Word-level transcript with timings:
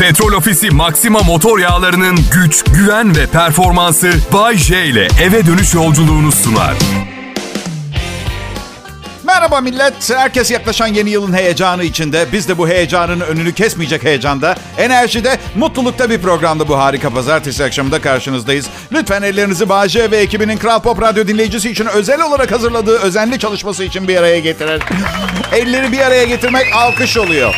Petrol 0.00 0.32
Ofisi 0.32 0.70
Maxima 0.70 1.20
motor 1.22 1.58
yağlarının 1.58 2.18
güç, 2.34 2.64
güven 2.64 3.16
ve 3.16 3.26
performansı 3.26 4.12
Bay 4.32 4.56
J 4.56 4.86
ile 4.86 5.08
eve 5.22 5.46
dönüş 5.46 5.74
yolculuğunu 5.74 6.32
sunar. 6.32 6.74
Merhaba 9.24 9.60
millet. 9.60 10.10
Herkes 10.10 10.50
yaklaşan 10.50 10.86
yeni 10.86 11.10
yılın 11.10 11.32
heyecanı 11.32 11.84
içinde. 11.84 12.26
Biz 12.32 12.48
de 12.48 12.58
bu 12.58 12.68
heyecanın 12.68 13.20
önünü 13.20 13.52
kesmeyecek 13.52 14.04
heyecanda, 14.04 14.56
enerjide, 14.78 15.38
mutlulukta 15.56 16.10
bir 16.10 16.18
programda 16.22 16.68
bu 16.68 16.78
harika 16.78 17.10
pazartesi 17.10 17.64
akşamında 17.64 18.00
karşınızdayız. 18.00 18.66
Lütfen 18.92 19.22
ellerinizi 19.22 19.68
Bağcay 19.68 20.10
ve 20.10 20.16
ekibinin 20.16 20.56
Kral 20.56 20.80
Pop 20.80 21.02
Radyo 21.02 21.28
dinleyicisi 21.28 21.70
için 21.70 21.86
özel 21.86 22.22
olarak 22.22 22.52
hazırladığı 22.52 22.98
özenli 22.98 23.38
çalışması 23.38 23.84
için 23.84 24.08
bir 24.08 24.16
araya 24.16 24.38
getirin. 24.38 24.80
Elleri 25.52 25.92
bir 25.92 26.00
araya 26.00 26.24
getirmek 26.24 26.66
alkış 26.74 27.16
oluyor. 27.16 27.54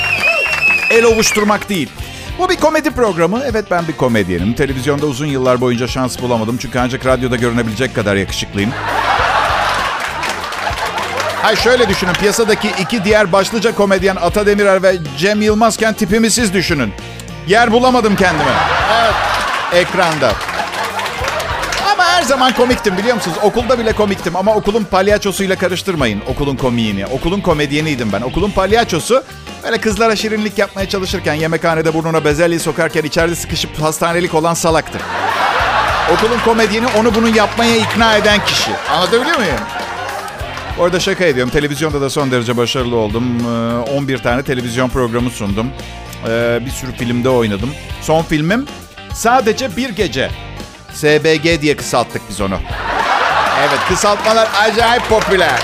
El 0.91 1.05
ovuşturmak 1.05 1.69
değil. 1.69 1.89
Bu 2.39 2.49
bir 2.49 2.57
komedi 2.57 2.91
programı. 2.91 3.43
Evet 3.51 3.65
ben 3.71 3.89
bir 3.89 3.93
komedyenim. 3.93 4.53
Televizyonda 4.53 5.07
uzun 5.07 5.27
yıllar 5.27 5.61
boyunca 5.61 5.89
şans 5.89 6.23
bulamadım. 6.23 6.57
Çünkü 6.57 6.79
ancak 6.79 7.07
radyoda 7.07 7.37
görünebilecek 7.37 7.95
kadar 7.95 8.17
yakışıklıyım. 8.17 8.71
Hay 11.43 11.57
şöyle 11.57 11.89
düşünün. 11.89 12.13
Piyasadaki 12.13 12.69
iki 12.81 13.05
diğer 13.05 13.33
başlıca 13.33 13.75
komedyen 13.75 14.17
Ata 14.17 14.47
Demirer 14.47 14.83
ve 14.83 14.97
Cem 15.19 15.43
Yılmazken 15.43 15.95
tipimi 15.95 16.31
siz 16.31 16.55
düşünün. 16.55 16.93
Yer 17.47 17.73
bulamadım 17.73 18.17
kendime. 18.17 18.51
Evet. 19.03 19.15
Ekranda. 19.75 20.33
Her 22.23 22.27
zaman 22.27 22.55
komiktim 22.55 22.99
biliyor 22.99 23.15
musunuz? 23.15 23.37
Okulda 23.43 23.79
bile 23.79 23.93
komiktim 23.93 24.37
ama 24.37 24.55
okulun 24.55 24.85
palyaçosuyla 24.85 25.57
karıştırmayın 25.57 26.23
okulun 26.29 26.57
komiğini. 26.57 27.07
Okulun 27.07 27.41
komedyeniydim 27.41 28.13
ben. 28.13 28.21
Okulun 28.21 28.51
palyaçosu 28.51 29.25
böyle 29.65 29.79
kızlara 29.79 30.17
şirinlik 30.17 30.59
yapmaya 30.59 30.89
çalışırken 30.89 31.35
yemekhanede 31.35 31.95
burnuna 31.95 32.25
bezelye 32.25 32.59
sokarken 32.59 33.03
içeride 33.03 33.35
sıkışıp 33.35 33.83
hastanelik 33.83 34.35
olan 34.35 34.55
salaktı. 34.55 34.99
Okulun 36.13 36.39
komedyeni 36.45 36.87
onu 36.99 37.15
bunu 37.15 37.37
yapmaya 37.37 37.77
ikna 37.77 38.17
eden 38.17 38.45
kişi. 38.45 38.71
Anlatabiliyor 38.91 39.39
muyum? 39.39 39.61
Orada 40.79 41.01
şaka 41.01 41.25
ediyorum. 41.25 41.53
Televizyonda 41.53 42.01
da 42.01 42.11
son 42.11 42.31
derece 42.31 42.57
başarılı 42.57 42.97
oldum. 42.97 43.47
11 43.97 44.19
tane 44.19 44.43
televizyon 44.43 44.89
programı 44.89 45.31
sundum. 45.31 45.71
Bir 46.61 46.71
sürü 46.71 46.93
filmde 46.93 47.29
oynadım. 47.29 47.71
Son 48.03 48.23
filmim 48.23 48.67
sadece 49.15 49.77
bir 49.77 49.89
gece. 49.91 50.31
SBG 50.95 51.63
diye 51.63 51.77
kısalttık 51.77 52.23
biz 52.31 52.41
onu. 52.41 52.59
Evet 53.61 53.79
kısaltmalar 53.89 54.49
acayip 54.63 55.09
popüler. 55.09 55.61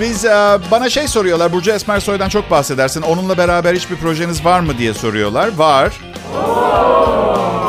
Biz 0.00 0.24
bana 0.70 0.90
şey 0.90 1.08
soruyorlar. 1.08 1.52
Burcu 1.52 1.70
Esmersoy'dan 1.70 2.28
çok 2.28 2.50
bahsedersin. 2.50 3.02
Onunla 3.02 3.38
beraber 3.38 3.74
hiçbir 3.74 3.96
projeniz 3.96 4.44
var 4.44 4.60
mı 4.60 4.78
diye 4.78 4.94
soruyorlar. 4.94 5.56
Var. 5.56 5.92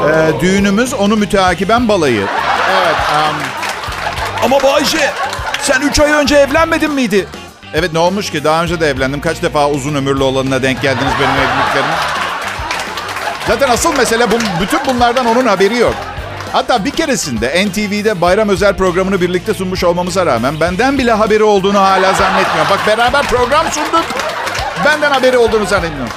Ee, 0.07 0.41
düğünümüz 0.41 0.93
onu 0.93 1.15
müteakiben 1.15 1.87
balayı. 1.87 2.25
Evet. 2.71 2.95
Um... 2.95 3.35
Ama 4.43 4.63
Bayce 4.63 5.11
sen 5.61 5.81
3 5.81 5.99
ay 5.99 6.11
önce 6.11 6.35
evlenmedin 6.35 6.91
miydi? 6.91 7.27
Evet 7.73 7.93
ne 7.93 7.99
olmuş 7.99 8.31
ki? 8.31 8.43
Daha 8.43 8.63
önce 8.63 8.79
de 8.79 8.89
evlendim. 8.89 9.21
Kaç 9.21 9.41
defa 9.41 9.69
uzun 9.69 9.95
ömürlü 9.95 10.23
olanına 10.23 10.63
denk 10.63 10.81
geldiniz 10.81 11.13
benim 11.19 11.35
evliliklerime? 11.35 11.93
Zaten 13.47 13.69
asıl 13.69 13.97
mesele 13.97 14.31
bu, 14.31 14.35
bütün 14.61 14.79
bunlardan 14.85 15.25
onun 15.25 15.45
haberi 15.45 15.77
yok. 15.77 15.95
Hatta 16.51 16.85
bir 16.85 16.91
keresinde 16.91 17.65
NTV'de 17.67 18.21
bayram 18.21 18.49
özel 18.49 18.77
programını 18.77 19.21
birlikte 19.21 19.53
sunmuş 19.53 19.83
olmamıza 19.83 20.25
rağmen 20.25 20.59
benden 20.59 20.97
bile 20.97 21.11
haberi 21.11 21.43
olduğunu 21.43 21.79
hala 21.79 22.13
zannetmiyorum. 22.13 22.71
Bak 22.71 22.79
beraber 22.87 23.25
program 23.25 23.65
sunduk. 23.71 24.05
Benden 24.85 25.11
haberi 25.11 25.37
olduğunu 25.37 25.65
zannetmiyorum. 25.65 26.13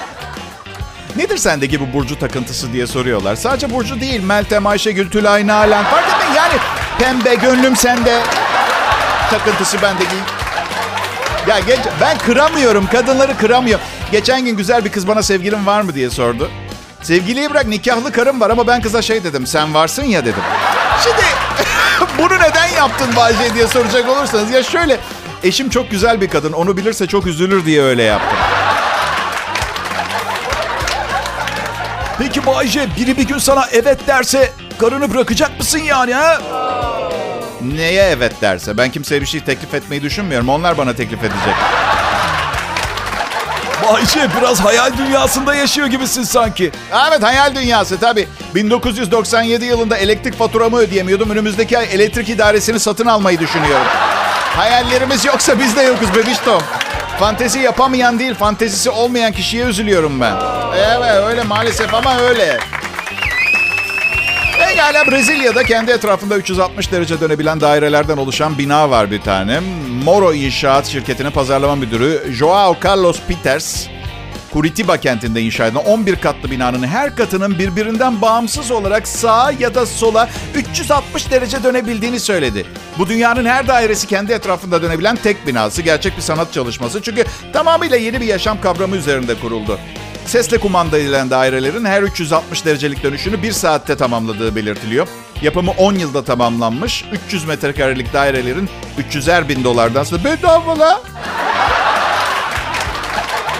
Nedir 1.16 1.36
sendeki 1.36 1.80
bu 1.80 1.98
Burcu 1.98 2.18
takıntısı 2.18 2.72
diye 2.72 2.86
soruyorlar. 2.86 3.36
Sadece 3.36 3.70
Burcu 3.70 4.00
değil. 4.00 4.22
Meltem, 4.22 4.66
Ayşegül, 4.66 5.10
Tülay, 5.10 5.46
Nalan. 5.46 5.84
Fark 5.84 6.04
etmeyin 6.08 6.34
yani 6.34 6.54
pembe 6.98 7.34
gönlüm 7.34 7.76
sende. 7.76 8.18
Takıntısı 9.30 9.82
bendeki. 9.82 10.16
Ya 11.48 11.60
geç, 11.60 11.78
ben 12.00 12.18
kıramıyorum. 12.18 12.86
Kadınları 12.86 13.36
kıramıyorum. 13.36 13.84
Geçen 14.12 14.44
gün 14.44 14.56
güzel 14.56 14.84
bir 14.84 14.92
kız 14.92 15.08
bana 15.08 15.22
sevgilin 15.22 15.66
var 15.66 15.80
mı 15.80 15.94
diye 15.94 16.10
sordu. 16.10 16.50
Sevgiliyi 17.02 17.50
bırak 17.50 17.66
nikahlı 17.66 18.12
karım 18.12 18.40
var 18.40 18.50
ama 18.50 18.66
ben 18.66 18.82
kıza 18.82 19.02
şey 19.02 19.24
dedim. 19.24 19.46
Sen 19.46 19.74
varsın 19.74 20.02
ya 20.04 20.24
dedim. 20.24 20.42
Şimdi 21.04 21.22
bunu 22.18 22.34
neden 22.34 22.68
yaptın 22.76 23.08
Bayce 23.16 23.54
diye 23.54 23.66
soracak 23.66 24.08
olursanız. 24.08 24.50
Ya 24.50 24.62
şöyle 24.62 24.98
eşim 25.42 25.70
çok 25.70 25.90
güzel 25.90 26.20
bir 26.20 26.28
kadın. 26.28 26.52
Onu 26.52 26.76
bilirse 26.76 27.06
çok 27.06 27.26
üzülür 27.26 27.64
diye 27.64 27.82
öyle 27.82 28.02
yaptım. 28.02 28.38
Peki 32.18 32.46
Bayce 32.46 32.88
biri 32.96 33.16
bir 33.16 33.28
gün 33.28 33.38
sana 33.38 33.64
evet 33.72 34.06
derse 34.06 34.52
karını 34.78 35.14
bırakacak 35.14 35.58
mısın 35.58 35.78
yani 35.78 36.14
ha? 36.14 36.38
Neye 37.62 38.02
evet 38.02 38.32
derse? 38.42 38.76
Ben 38.78 38.90
kimseye 38.90 39.20
bir 39.20 39.26
şey 39.26 39.40
teklif 39.40 39.74
etmeyi 39.74 40.02
düşünmüyorum. 40.02 40.48
Onlar 40.48 40.78
bana 40.78 40.94
teklif 40.94 41.18
edecek. 41.20 41.54
Bayce 43.88 44.28
biraz 44.40 44.60
hayal 44.60 44.98
dünyasında 44.98 45.54
yaşıyor 45.54 45.86
gibisin 45.86 46.22
sanki. 46.22 46.72
Evet 47.08 47.22
hayal 47.22 47.54
dünyası 47.54 48.00
tabii. 48.00 48.28
1997 48.54 49.64
yılında 49.64 49.96
elektrik 49.96 50.38
faturamı 50.38 50.76
ödeyemiyordum. 50.76 51.30
Önümüzdeki 51.30 51.78
ay 51.78 51.86
elektrik 51.92 52.28
idaresini 52.28 52.80
satın 52.80 53.06
almayı 53.06 53.38
düşünüyorum. 53.38 53.86
Hayallerimiz 54.56 55.24
yoksa 55.24 55.58
biz 55.58 55.76
de 55.76 55.82
yokuz 55.82 56.14
bebiştom. 56.14 56.62
Fantezi 57.20 57.58
yapamayan 57.58 58.18
değil, 58.18 58.34
fantezisi 58.34 58.90
olmayan 58.90 59.32
kişiye 59.32 59.64
üzülüyorum 59.64 60.20
ben. 60.20 60.34
Evet 60.76 61.24
öyle 61.28 61.42
maalesef 61.42 61.94
ama 61.94 62.18
öyle. 62.20 62.58
Pekala 64.70 65.06
Brezilya'da 65.06 65.64
kendi 65.64 65.90
etrafında 65.90 66.36
360 66.36 66.92
derece 66.92 67.20
dönebilen 67.20 67.60
dairelerden 67.60 68.16
oluşan 68.16 68.58
bina 68.58 68.90
var 68.90 69.10
bir 69.10 69.20
tane. 69.20 69.60
Moro 70.04 70.32
İnşaat 70.32 70.86
şirketinin 70.86 71.30
pazarlama 71.30 71.76
müdürü 71.76 72.32
Joao 72.32 72.76
Carlos 72.84 73.20
Peters, 73.28 73.86
Curitiba 74.52 74.96
kentinde 74.96 75.42
inşa 75.42 75.66
edilen 75.66 75.84
11 75.84 76.16
katlı 76.16 76.50
binanın 76.50 76.86
her 76.86 77.16
katının 77.16 77.58
birbirinden 77.58 78.22
bağımsız 78.22 78.70
olarak 78.70 79.08
sağa 79.08 79.52
ya 79.58 79.74
da 79.74 79.86
sola 79.86 80.28
360 80.54 81.30
derece 81.30 81.62
dönebildiğini 81.62 82.20
söyledi. 82.20 82.66
Bu 82.98 83.08
dünyanın 83.08 83.44
her 83.44 83.68
dairesi 83.68 84.06
kendi 84.06 84.32
etrafında 84.32 84.82
dönebilen 84.82 85.16
tek 85.16 85.46
binası. 85.46 85.82
Gerçek 85.82 86.16
bir 86.16 86.22
sanat 86.22 86.52
çalışması. 86.52 87.02
Çünkü 87.02 87.24
tamamıyla 87.52 87.96
yeni 87.96 88.20
bir 88.20 88.26
yaşam 88.26 88.60
kavramı 88.60 88.96
üzerinde 88.96 89.34
kuruldu. 89.34 89.78
Sesle 90.30 90.58
kumanda 90.58 90.98
edilen 90.98 91.30
dairelerin 91.30 91.84
her 91.84 92.02
360 92.02 92.64
derecelik 92.64 93.02
dönüşünü 93.02 93.42
bir 93.42 93.52
saatte 93.52 93.96
tamamladığı 93.96 94.56
belirtiliyor. 94.56 95.08
Yapımı 95.42 95.70
10 95.70 95.94
yılda 95.94 96.24
tamamlanmış. 96.24 97.04
300 97.26 97.44
metrekarelik 97.44 98.12
dairelerin 98.12 98.68
300'er 98.98 99.48
bin 99.48 99.64
dolardan 99.64 100.04
sonra 100.04 100.24
bedava 100.24 100.78
la. 100.78 101.00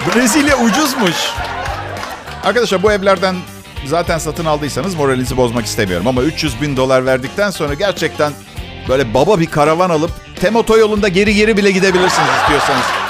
Brezilya 0.07 0.57
ucuzmuş. 0.57 1.15
Arkadaşlar 2.43 2.83
bu 2.83 2.91
evlerden 2.91 3.35
zaten 3.85 4.17
satın 4.17 4.45
aldıysanız 4.45 4.95
moralinizi 4.95 5.37
bozmak 5.37 5.65
istemiyorum. 5.65 6.07
Ama 6.07 6.21
300 6.21 6.61
bin 6.61 6.77
dolar 6.77 7.05
verdikten 7.05 7.49
sonra 7.49 7.73
gerçekten 7.73 8.33
böyle 8.89 9.13
baba 9.13 9.39
bir 9.39 9.47
karavan 9.47 9.89
alıp 9.89 10.11
tem 10.41 10.55
otoyolunda 10.55 11.07
geri 11.07 11.35
geri 11.35 11.57
bile 11.57 11.71
gidebilirsiniz 11.71 12.29
istiyorsanız. 12.41 13.00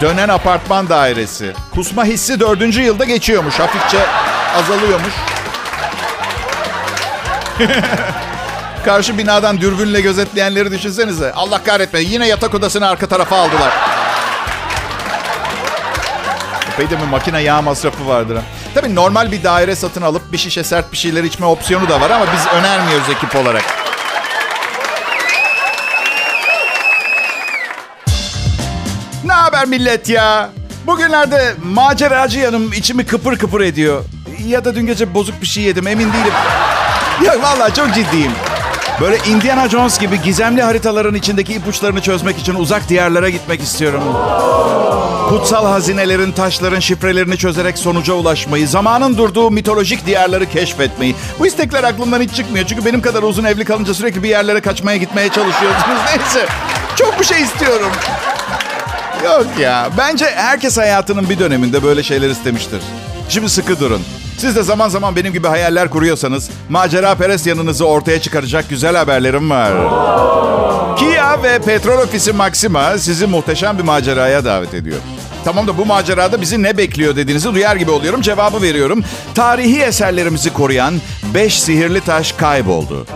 Dönen 0.00 0.28
apartman 0.28 0.88
dairesi. 0.88 1.52
Kusma 1.74 2.04
hissi 2.04 2.40
dördüncü 2.40 2.82
yılda 2.82 3.04
geçiyormuş. 3.04 3.58
Hafifçe 3.58 3.98
azalıyormuş. 4.56 5.14
Karşı 8.84 9.18
binadan 9.18 9.60
dürbünle 9.60 10.00
gözetleyenleri 10.00 10.70
düşünsenize. 10.70 11.32
Allah 11.32 11.64
kahretmeyin 11.64 12.10
yine 12.10 12.28
yatak 12.28 12.54
odasını 12.54 12.88
arka 12.88 13.06
tarafa 13.06 13.36
aldılar. 13.36 13.72
Epey 16.72 16.90
de 16.90 17.00
bir 17.02 17.06
makine 17.06 17.40
yağ 17.42 17.62
masrafı 17.62 18.08
vardır. 18.08 18.36
Ha. 18.36 18.42
Tabii 18.74 18.94
normal 18.94 19.32
bir 19.32 19.44
daire 19.44 19.76
satın 19.76 20.02
alıp 20.02 20.32
bir 20.32 20.38
şişe 20.38 20.64
sert 20.64 20.92
bir 20.92 20.96
şeyler 20.96 21.24
içme 21.24 21.46
opsiyonu 21.46 21.88
da 21.88 22.00
var 22.00 22.10
ama 22.10 22.24
biz 22.32 22.46
önermiyoruz 22.46 23.08
ekip 23.10 23.36
olarak. 23.36 23.64
Haber 29.58 29.68
millet 29.68 30.08
ya? 30.08 30.50
Bugünlerde 30.86 31.54
maceracı 31.64 32.38
yanım 32.38 32.72
içimi 32.72 33.06
kıpır 33.06 33.38
kıpır 33.38 33.60
ediyor. 33.60 34.04
Ya 34.46 34.64
da 34.64 34.74
dün 34.74 34.86
gece 34.86 35.14
bozuk 35.14 35.42
bir 35.42 35.46
şey 35.46 35.64
yedim 35.64 35.86
emin 35.86 36.12
değilim. 36.12 36.32
Ya 37.24 37.42
vallahi 37.42 37.74
çok 37.74 37.94
ciddiyim. 37.94 38.32
Böyle 39.00 39.18
Indiana 39.28 39.68
Jones 39.68 39.98
gibi 39.98 40.22
gizemli 40.22 40.62
haritaların 40.62 41.14
içindeki 41.14 41.54
ipuçlarını 41.54 42.00
çözmek 42.00 42.38
için 42.38 42.54
uzak 42.54 42.88
diyarlara 42.88 43.28
gitmek 43.28 43.60
istiyorum. 43.62 44.02
Kutsal 45.28 45.66
hazinelerin, 45.66 46.32
taşların 46.32 46.80
şifrelerini 46.80 47.36
çözerek 47.36 47.78
sonuca 47.78 48.14
ulaşmayı, 48.14 48.68
zamanın 48.68 49.16
durduğu 49.16 49.50
mitolojik 49.50 50.06
diyarları 50.06 50.46
keşfetmeyi. 50.46 51.14
Bu 51.38 51.46
istekler 51.46 51.84
aklımdan 51.84 52.20
hiç 52.20 52.34
çıkmıyor. 52.34 52.66
Çünkü 52.66 52.84
benim 52.84 53.02
kadar 53.02 53.22
uzun 53.22 53.44
evli 53.44 53.64
kalınca 53.64 53.94
sürekli 53.94 54.22
bir 54.22 54.28
yerlere 54.28 54.60
kaçmaya 54.60 54.96
gitmeye 54.96 55.28
çalışıyorsunuz. 55.28 55.98
Neyse. 56.16 56.46
Çok 56.96 57.20
bir 57.20 57.24
şey 57.24 57.42
istiyorum. 57.42 57.90
Yok 59.24 59.46
ya. 59.60 59.88
Bence 59.98 60.24
herkes 60.34 60.76
hayatının 60.78 61.28
bir 61.28 61.38
döneminde 61.38 61.82
böyle 61.82 62.02
şeyler 62.02 62.30
istemiştir. 62.30 62.80
Şimdi 63.28 63.48
sıkı 63.48 63.80
durun. 63.80 64.02
Siz 64.38 64.56
de 64.56 64.62
zaman 64.62 64.88
zaman 64.88 65.16
benim 65.16 65.32
gibi 65.32 65.48
hayaller 65.48 65.90
kuruyorsanız 65.90 66.50
macera 66.68 67.14
perest 67.14 67.46
yanınızı 67.46 67.84
ortaya 67.86 68.20
çıkaracak 68.20 68.68
güzel 68.68 68.96
haberlerim 68.96 69.50
var. 69.50 69.72
Kia 70.98 71.42
ve 71.42 71.58
petrol 71.58 71.98
ofisi 71.98 72.32
Maxima 72.32 72.98
sizi 72.98 73.26
muhteşem 73.26 73.78
bir 73.78 73.82
maceraya 73.82 74.44
davet 74.44 74.74
ediyor. 74.74 74.98
Tamam 75.44 75.66
da 75.66 75.78
bu 75.78 75.86
macerada 75.86 76.40
bizi 76.40 76.62
ne 76.62 76.76
bekliyor 76.78 77.16
dediğinizi 77.16 77.54
duyar 77.54 77.76
gibi 77.76 77.90
oluyorum. 77.90 78.20
Cevabı 78.22 78.62
veriyorum. 78.62 79.04
Tarihi 79.34 79.80
eserlerimizi 79.82 80.52
koruyan 80.52 80.94
5 81.34 81.60
sihirli 81.62 82.00
taş 82.00 82.32
kayboldu. 82.32 83.06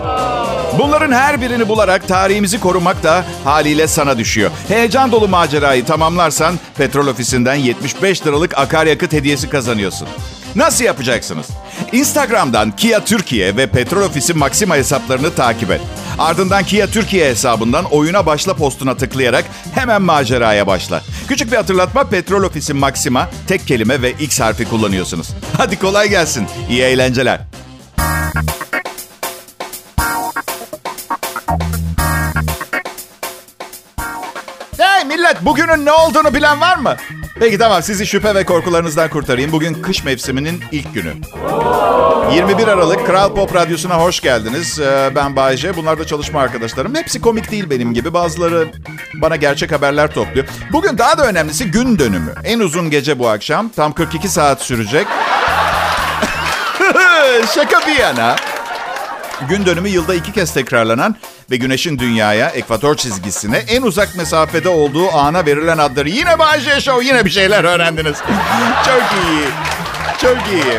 Bunların 0.79 1.13
her 1.13 1.41
birini 1.41 1.69
bularak 1.69 2.09
tarihimizi 2.09 2.61
korumak 2.61 3.03
da 3.03 3.25
haliyle 3.45 3.87
sana 3.87 4.19
düşüyor. 4.19 4.51
Heyecan 4.69 5.13
dolu 5.13 5.29
macerayı 5.29 5.85
tamamlarsan 5.85 6.55
petrol 6.77 7.07
ofisinden 7.07 7.55
75 7.55 8.27
liralık 8.27 8.59
akaryakıt 8.59 9.13
hediyesi 9.13 9.51
kazanıyorsun. 9.51 10.09
Nasıl 10.57 10.85
yapacaksınız? 10.85 11.47
Instagram'dan 11.93 12.77
Kia 12.77 13.05
Türkiye 13.05 13.57
ve 13.57 13.67
Petrol 13.67 14.03
Ofisi 14.03 14.35
Maxima 14.35 14.77
hesaplarını 14.77 15.35
takip 15.35 15.71
et. 15.71 15.81
Ardından 16.19 16.65
Kia 16.65 16.87
Türkiye 16.87 17.31
hesabından 17.31 17.85
oyuna 17.85 18.27
başla 18.27 18.55
postuna 18.55 18.97
tıklayarak 18.97 19.45
hemen 19.75 20.03
maceraya 20.03 20.67
başla. 20.67 21.03
Küçük 21.29 21.53
bir 21.53 21.57
hatırlatma 21.57 22.05
Petrol 22.05 22.43
Ofisi 22.43 22.75
Maxima 22.75 23.31
tek 23.49 23.67
kelime 23.67 24.03
ve 24.03 24.11
X 24.13 24.41
harfi 24.41 24.65
kullanıyorsunuz. 24.65 25.29
Hadi 25.57 25.79
kolay 25.79 26.09
gelsin. 26.09 26.47
İyi 26.71 26.83
eğlenceler. 26.83 27.41
Millet 35.33 35.45
bugünün 35.45 35.87
ne 35.87 35.93
olduğunu 35.93 36.35
bilen 36.35 36.61
var 36.61 36.77
mı? 36.77 36.97
Peki 37.41 37.59
tamam 37.59 37.83
sizi 37.83 38.07
şüphe 38.07 38.35
ve 38.35 38.45
korkularınızdan 38.45 39.11
kurtarayım. 39.11 39.53
Bugün 39.53 39.75
kış 39.75 40.05
mevsiminin 40.05 40.65
ilk 40.73 40.95
günü. 40.95 41.13
21 42.35 42.69
Aralık 42.69 43.07
Kral 43.07 43.35
Pop 43.35 43.55
Radyosu'na 43.55 44.01
hoş 44.01 44.21
geldiniz. 44.21 44.81
Ee, 44.81 45.11
ben 45.15 45.37
Bayece. 45.37 45.77
Bunlar 45.77 45.99
da 45.99 46.07
çalışma 46.07 46.41
arkadaşlarım. 46.41 46.95
Hepsi 46.95 47.21
komik 47.21 47.51
değil 47.51 47.71
benim 47.71 47.95
gibi. 47.95 48.15
Bazıları 48.15 48.69
bana 49.15 49.37
gerçek 49.37 49.73
haberler 49.73 50.15
topluyor. 50.15 50.47
Bugün 50.73 50.99
daha 50.99 51.19
da 51.19 51.27
önemlisi 51.27 51.71
gün 51.71 51.99
dönümü. 51.99 52.35
En 52.45 52.61
uzun 52.61 52.91
gece 52.91 53.19
bu 53.19 53.29
akşam. 53.29 53.69
Tam 53.69 53.93
42 53.93 54.29
saat 54.29 54.63
sürecek. 54.63 55.07
Şaka 57.55 57.87
bir 57.87 57.97
yana. 57.99 58.37
Gün 59.49 59.67
dönümü 59.67 59.89
yılda 59.89 60.15
iki 60.15 60.33
kez 60.33 60.55
tekrarlanan 60.55 61.17
ve 61.51 61.57
güneşin 61.57 61.99
dünyaya, 61.99 62.49
ekvator 62.49 62.95
çizgisine 62.95 63.57
en 63.57 63.83
uzak 63.83 64.17
mesafede 64.17 64.69
olduğu 64.69 65.13
ana 65.13 65.47
verilen 65.47 65.79
adları. 65.79 66.09
Yine 66.09 66.39
Bayece 66.39 66.81
Show, 66.81 67.07
yine 67.07 67.25
bir 67.25 67.31
şeyler 67.31 67.65
öğrendiniz. 67.65 68.17
Çok 68.85 69.03
iyi. 69.03 69.45
Çok 70.21 70.37
iyi. 70.53 70.79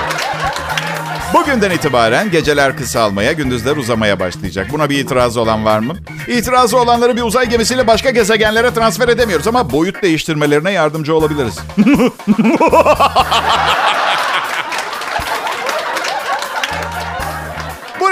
Bugünden 1.34 1.72
itibaren 1.72 2.32
geceler 2.32 2.78
kısalmaya, 2.78 3.32
gündüzler 3.32 3.78
uzamaya 3.78 4.20
başlayacak. 4.20 4.68
Buna 4.72 4.90
bir 4.90 5.00
itirazı 5.00 5.42
olan 5.42 5.66
var 5.66 5.80
mı? 5.80 5.96
İtirazı 6.28 6.78
olanları 6.78 7.18
bir 7.18 7.22
uzay 7.22 7.50
gemisiyle 7.50 7.88
başka 7.88 8.10
gezegenlere 8.10 8.74
transfer 8.74 9.08
edemiyoruz 9.08 9.48
ama 9.48 9.72
boyut 9.72 10.04
değiştirmelerine 10.04 10.72
yardımcı 10.72 11.16
olabiliriz. 11.16 11.60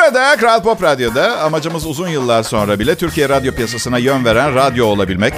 Burada 0.05 0.37
Kral 0.37 0.63
Pop 0.63 0.83
Radyo'da 0.83 1.39
amacımız 1.41 1.85
uzun 1.85 2.07
yıllar 2.07 2.43
sonra 2.43 2.79
bile 2.79 2.95
Türkiye 2.95 3.29
radyo 3.29 3.55
piyasasına 3.55 3.97
yön 3.97 4.25
veren 4.25 4.55
radyo 4.55 4.85
olabilmek. 4.85 5.33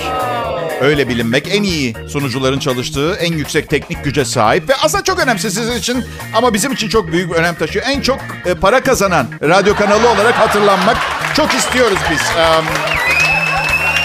Öyle 0.81 1.10
bilinmek, 1.10 1.48
en 1.56 1.63
iyi 1.63 1.95
sunucuların 2.07 2.60
çalıştığı, 2.60 3.15
en 3.15 3.33
yüksek 3.33 3.69
teknik 3.69 4.04
güce 4.04 4.25
sahip 4.25 4.69
ve 4.69 4.75
aslında 4.75 5.04
çok 5.04 5.19
önemsiz 5.19 5.54
sizin 5.54 5.75
için 5.75 6.06
ama 6.36 6.54
bizim 6.54 6.71
için 6.71 6.89
çok 6.89 7.12
büyük 7.12 7.31
bir 7.31 7.36
önem 7.36 7.56
taşıyor. 7.56 7.86
En 7.88 8.01
çok 8.01 8.19
e, 8.45 8.54
para 8.54 8.83
kazanan 8.83 9.27
radyo 9.42 9.75
kanalı 9.75 10.10
olarak 10.10 10.33
hatırlanmak 10.33 10.98
çok 11.36 11.54
istiyoruz 11.54 12.00
biz. 12.12 12.21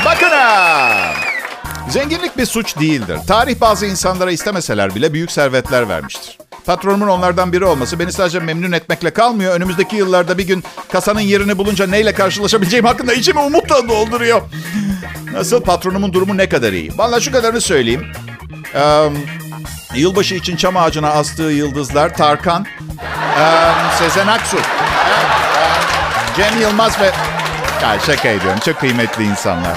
Bakın 0.04 0.30
ha! 0.30 0.90
Zenginlik 1.88 2.38
bir 2.38 2.46
suç 2.46 2.78
değildir. 2.78 3.18
Tarih 3.28 3.60
bazı 3.60 3.86
insanlara 3.86 4.30
istemeseler 4.30 4.94
bile 4.94 5.12
büyük 5.12 5.32
servetler 5.32 5.88
vermiştir. 5.88 6.38
Patronumun 6.68 7.08
onlardan 7.08 7.52
biri 7.52 7.64
olması 7.64 7.98
beni 7.98 8.12
sadece 8.12 8.40
memnun 8.40 8.72
etmekle 8.72 9.10
kalmıyor. 9.10 9.54
Önümüzdeki 9.54 9.96
yıllarda 9.96 10.38
bir 10.38 10.46
gün 10.46 10.64
kasanın 10.92 11.20
yerini 11.20 11.58
bulunca 11.58 11.86
neyle 11.86 12.12
karşılaşabileceğim 12.12 12.84
hakkında 12.84 13.14
içimi 13.14 13.40
umutla 13.40 13.88
dolduruyor. 13.88 14.42
Nasıl 15.32 15.62
patronumun 15.62 16.12
durumu 16.12 16.36
ne 16.36 16.48
kadar 16.48 16.72
iyi? 16.72 16.98
Vallahi 16.98 17.22
şu 17.22 17.32
kadarını 17.32 17.60
söyleyeyim. 17.60 18.06
Ee, 18.74 19.08
yılbaşı 19.94 20.34
için 20.34 20.56
çam 20.56 20.76
ağacına 20.76 21.10
astığı 21.10 21.42
yıldızlar 21.42 22.16
Tarkan, 22.16 22.66
ee, 23.38 23.72
Sezen 23.98 24.26
Aksu, 24.26 24.56
ee, 24.56 24.60
Cem 26.36 26.60
Yılmaz 26.60 27.00
ve... 27.00 27.10
Ya 27.82 27.98
şaka 28.06 28.28
ediyorum. 28.28 28.58
Çok 28.64 28.80
kıymetli 28.80 29.24
insanlar. 29.24 29.76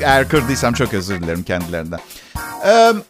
Eğer 0.00 0.28
kırdıysam 0.28 0.74
çok 0.74 0.94
özür 0.94 1.22
dilerim 1.22 1.42
kendilerinden. 1.42 2.00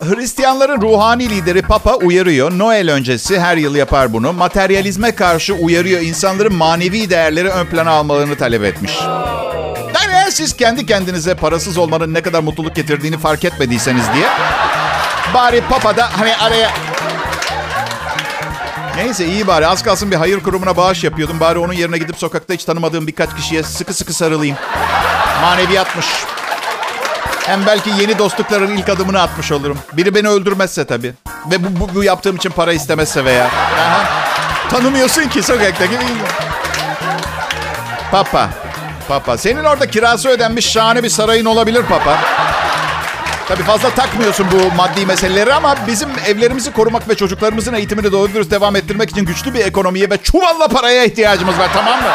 Hristiyanların 0.03 0.81
ruhani 0.81 1.31
lideri 1.31 1.63
Papa 1.63 1.95
uyarıyor. 1.95 2.59
Noel 2.59 2.91
öncesi 2.91 3.41
her 3.41 3.57
yıl 3.57 3.75
yapar 3.75 4.13
bunu. 4.13 4.33
Materyalizme 4.33 5.15
karşı 5.15 5.55
uyarıyor. 5.55 6.01
İnsanların 6.01 6.55
manevi 6.55 7.11
değerleri 7.11 7.49
ön 7.49 7.67
plana 7.67 7.91
almalarını 7.91 8.37
talep 8.37 8.65
etmiş. 8.65 9.01
Yani 9.95 10.13
eğer 10.13 10.31
siz 10.31 10.57
kendi 10.57 10.87
kendinize 10.87 11.35
parasız 11.35 11.79
olmanın 11.79 12.15
ne 12.15 12.23
kadar 12.23 12.43
mutluluk 12.43 12.77
getirdiğini 12.77 13.19
fark 13.19 13.45
etmediyseniz 13.45 14.05
diye. 14.15 14.27
Bari 15.35 15.61
Papa 15.61 15.97
da 15.97 16.09
hani 16.19 16.37
araya... 16.37 16.71
Neyse 18.97 19.27
iyi 19.27 19.47
bari 19.47 19.67
az 19.67 19.83
kalsın 19.83 20.11
bir 20.11 20.17
hayır 20.17 20.41
kurumuna 20.41 20.77
bağış 20.77 21.05
yapıyordum. 21.05 21.41
Bari 21.41 21.59
onun 21.59 21.73
yerine 21.73 21.99
gidip 21.99 22.19
sokakta 22.19 22.55
hiç 22.55 22.65
tanımadığım 22.65 23.07
birkaç 23.07 23.37
kişiye 23.37 23.63
sıkı 23.63 23.95
sıkı 23.95 24.13
sarılayım. 24.13 24.57
Maneviyatmış. 25.43 26.07
Hem 27.49 27.67
belki 27.67 27.91
yeni 27.91 28.19
dostlukların 28.19 28.77
ilk 28.77 28.89
adımını 28.89 29.23
atmış 29.23 29.53
olurum. 29.53 29.79
Biri 29.93 30.15
beni 30.15 30.29
öldürmezse 30.29 30.85
tabii. 30.85 31.15
Ve 31.51 31.65
bu, 31.65 31.81
bu, 31.81 31.95
bu 31.95 32.05
yaptığım 32.05 32.37
için 32.37 32.51
para 32.51 32.73
istemezse 32.73 33.25
veya. 33.25 33.45
Aha. 33.45 34.05
Tanımıyorsun 34.71 35.29
ki 35.29 35.43
sokaktaki? 35.43 35.99
Papa. 38.11 38.49
Papa. 39.09 39.39
Senin 39.39 39.65
orada 39.65 39.87
kirası 39.87 40.29
ödenmiş 40.29 40.71
şahane 40.71 41.03
bir 41.03 41.09
sarayın 41.09 41.45
olabilir 41.45 41.83
papa. 41.83 42.19
Tabii 43.49 43.63
fazla 43.63 43.91
takmıyorsun 43.91 44.47
bu 44.53 44.77
maddi 44.77 45.07
meseleleri 45.07 45.55
ama 45.55 45.77
bizim 45.87 46.09
evlerimizi 46.27 46.73
korumak 46.73 47.09
ve 47.09 47.15
çocuklarımızın 47.15 47.75
eğitimini 47.75 48.13
doğru 48.13 48.35
dürüst 48.35 48.51
devam 48.51 48.77
ettirmek 48.77 49.11
için 49.11 49.25
güçlü 49.25 49.55
bir 49.55 49.61
ekonomiye 49.61 50.11
ve 50.11 50.17
çuvalla 50.17 50.69
paraya 50.69 51.05
ihtiyacımız 51.05 51.59
var 51.59 51.69
tamam 51.75 52.01
mı? 52.01 52.09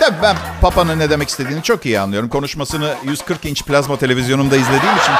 Tabii 0.00 0.22
ben 0.22 0.36
Papa'nın 0.60 0.98
ne 0.98 1.10
demek 1.10 1.28
istediğini 1.28 1.62
çok 1.62 1.86
iyi 1.86 2.00
anlıyorum. 2.00 2.28
Konuşmasını 2.28 2.94
140 3.04 3.44
inç 3.44 3.62
plazma 3.64 3.98
televizyonumda 3.98 4.56
izlediğim 4.56 4.96
için. 4.96 5.12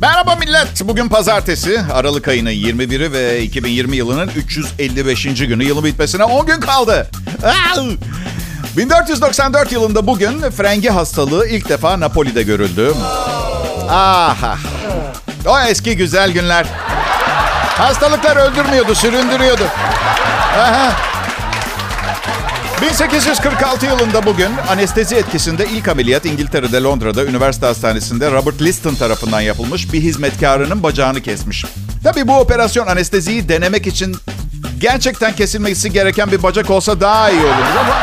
Merhaba 0.00 0.36
millet. 0.36 0.68
Bugün 0.84 1.08
pazartesi. 1.08 1.80
Aralık 1.92 2.28
ayının 2.28 2.50
21'i 2.50 3.12
ve 3.12 3.42
2020 3.42 3.96
yılının 3.96 4.30
355. 4.36 5.24
günü. 5.24 5.64
Yılın 5.64 5.84
bitmesine 5.84 6.24
10 6.24 6.46
gün 6.46 6.60
kaldı. 6.60 7.10
1494 8.76 9.72
yılında 9.72 10.06
bugün 10.06 10.50
frengi 10.50 10.88
hastalığı 10.88 11.46
ilk 11.48 11.68
defa 11.68 12.00
Napoli'de 12.00 12.42
görüldü. 12.42 12.92
Aha. 13.90 14.56
O 15.46 15.58
eski 15.60 15.96
güzel 15.96 16.32
günler. 16.32 16.66
Hastalıklar 17.78 18.36
öldürmüyordu, 18.36 18.94
süründürüyordu. 18.94 19.64
Aha. 20.58 20.92
1846 22.82 23.86
yılında 23.86 24.26
bugün 24.26 24.48
anestezi 24.70 25.16
etkisinde 25.16 25.66
ilk 25.66 25.88
ameliyat 25.88 26.26
İngiltere'de 26.26 26.82
Londra'da 26.82 27.24
üniversite 27.24 27.66
hastanesinde 27.66 28.30
Robert 28.30 28.62
Liston 28.62 28.94
tarafından 28.94 29.40
yapılmış 29.40 29.92
bir 29.92 30.00
hizmetkarının 30.00 30.82
bacağını 30.82 31.22
kesmiş. 31.22 31.64
Tabii 32.04 32.28
bu 32.28 32.38
operasyon 32.38 32.86
anesteziyi 32.86 33.48
denemek 33.48 33.86
için 33.86 34.16
gerçekten 34.80 35.36
kesilmesi 35.36 35.92
gereken 35.92 36.32
bir 36.32 36.42
bacak 36.42 36.70
olsa 36.70 37.00
daha 37.00 37.30
iyi 37.30 37.40
olurdu 37.40 37.78
ama 37.80 37.94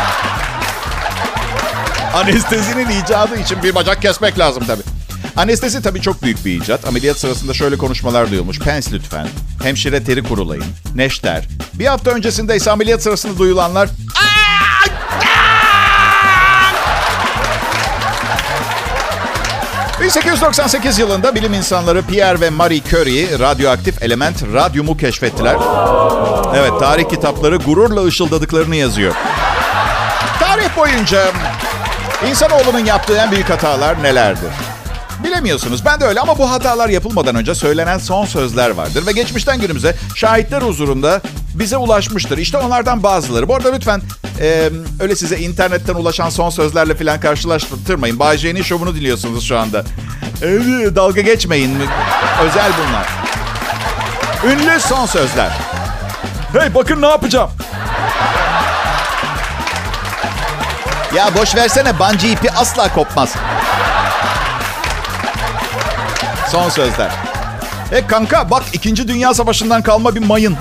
anestezinin 2.21 2.89
icadı 2.89 3.39
için 3.39 3.63
bir 3.63 3.75
bacak 3.75 4.01
kesmek 4.01 4.39
lazım 4.39 4.63
tabii. 4.67 4.92
Anestezi 5.37 5.81
tabii 5.81 6.01
çok 6.01 6.23
büyük 6.23 6.45
bir 6.45 6.61
icat. 6.61 6.87
Ameliyat 6.87 7.19
sırasında 7.19 7.53
şöyle 7.53 7.77
konuşmalar 7.77 8.31
duyulmuş. 8.31 8.59
Pens 8.59 8.91
lütfen. 8.91 9.27
Hemşire 9.63 10.03
teri 10.03 10.23
kurulayın. 10.23 10.65
Neşter. 10.95 11.47
Bir 11.73 11.85
hafta 11.85 12.11
öncesinde 12.11 12.55
ise 12.55 12.71
ameliyat 12.71 13.03
sırasında 13.03 13.37
duyulanlar... 13.37 13.89
1898 20.01 20.99
yılında 20.99 21.35
bilim 21.35 21.53
insanları 21.53 22.01
Pierre 22.01 22.41
ve 22.41 22.49
Marie 22.49 22.81
Curie 22.89 23.39
radyoaktif 23.39 24.03
element 24.03 24.43
radyumu 24.53 24.97
keşfettiler. 24.97 25.55
Evet, 26.55 26.71
tarih 26.79 27.09
kitapları 27.09 27.55
gururla 27.57 28.03
ışıldadıklarını 28.03 28.75
yazıyor. 28.75 29.15
Tarih 30.39 30.77
boyunca 30.77 31.31
insanoğlunun 32.29 32.85
yaptığı 32.85 33.17
en 33.17 33.31
büyük 33.31 33.49
hatalar 33.49 34.03
nelerdir? 34.03 34.49
Bilemiyorsunuz. 35.23 35.85
Ben 35.85 35.99
de 36.01 36.05
öyle 36.05 36.19
ama 36.19 36.37
bu 36.37 36.51
hatalar 36.51 36.89
yapılmadan 36.89 37.35
önce 37.35 37.55
söylenen 37.55 37.97
son 37.97 38.25
sözler 38.25 38.69
vardır. 38.69 39.07
Ve 39.07 39.11
geçmişten 39.11 39.59
günümüze 39.59 39.95
şahitler 40.15 40.61
huzurunda 40.61 41.21
bize 41.53 41.77
ulaşmıştır. 41.77 42.37
İşte 42.37 42.57
onlardan 42.57 43.03
bazıları. 43.03 43.47
Bu 43.47 43.55
arada 43.55 43.71
lütfen 43.71 44.01
e, 44.39 44.69
öyle 44.99 45.15
size 45.15 45.37
internetten 45.37 45.93
ulaşan 45.93 46.29
son 46.29 46.49
sözlerle 46.49 46.95
falan 46.95 47.19
karşılaştırmayın. 47.19 48.19
Bay 48.19 48.37
J'nin 48.37 48.61
şovunu 48.61 48.95
dinliyorsunuz 48.95 49.43
şu 49.43 49.59
anda. 49.59 49.83
E, 50.41 50.47
dalga 50.95 51.21
geçmeyin. 51.21 51.77
Özel 52.43 52.71
bunlar. 52.79 53.07
Ünlü 54.53 54.79
son 54.79 55.05
sözler. 55.05 55.51
Hey 56.53 56.75
bakın 56.75 57.01
ne 57.01 57.07
yapacağım. 57.07 57.49
Ya 61.15 61.29
boş 61.37 61.55
versene 61.55 61.99
bungee 61.99 62.31
ipi 62.31 62.51
asla 62.51 62.93
kopmaz. 62.93 63.35
Son 66.53 66.69
sözler. 66.69 67.11
E 67.91 68.07
kanka 68.07 68.49
bak 68.49 68.63
2. 68.73 69.07
Dünya 69.07 69.33
Savaşı'ndan 69.33 69.81
kalma 69.81 70.15
bir 70.15 70.19
mayın. 70.19 70.57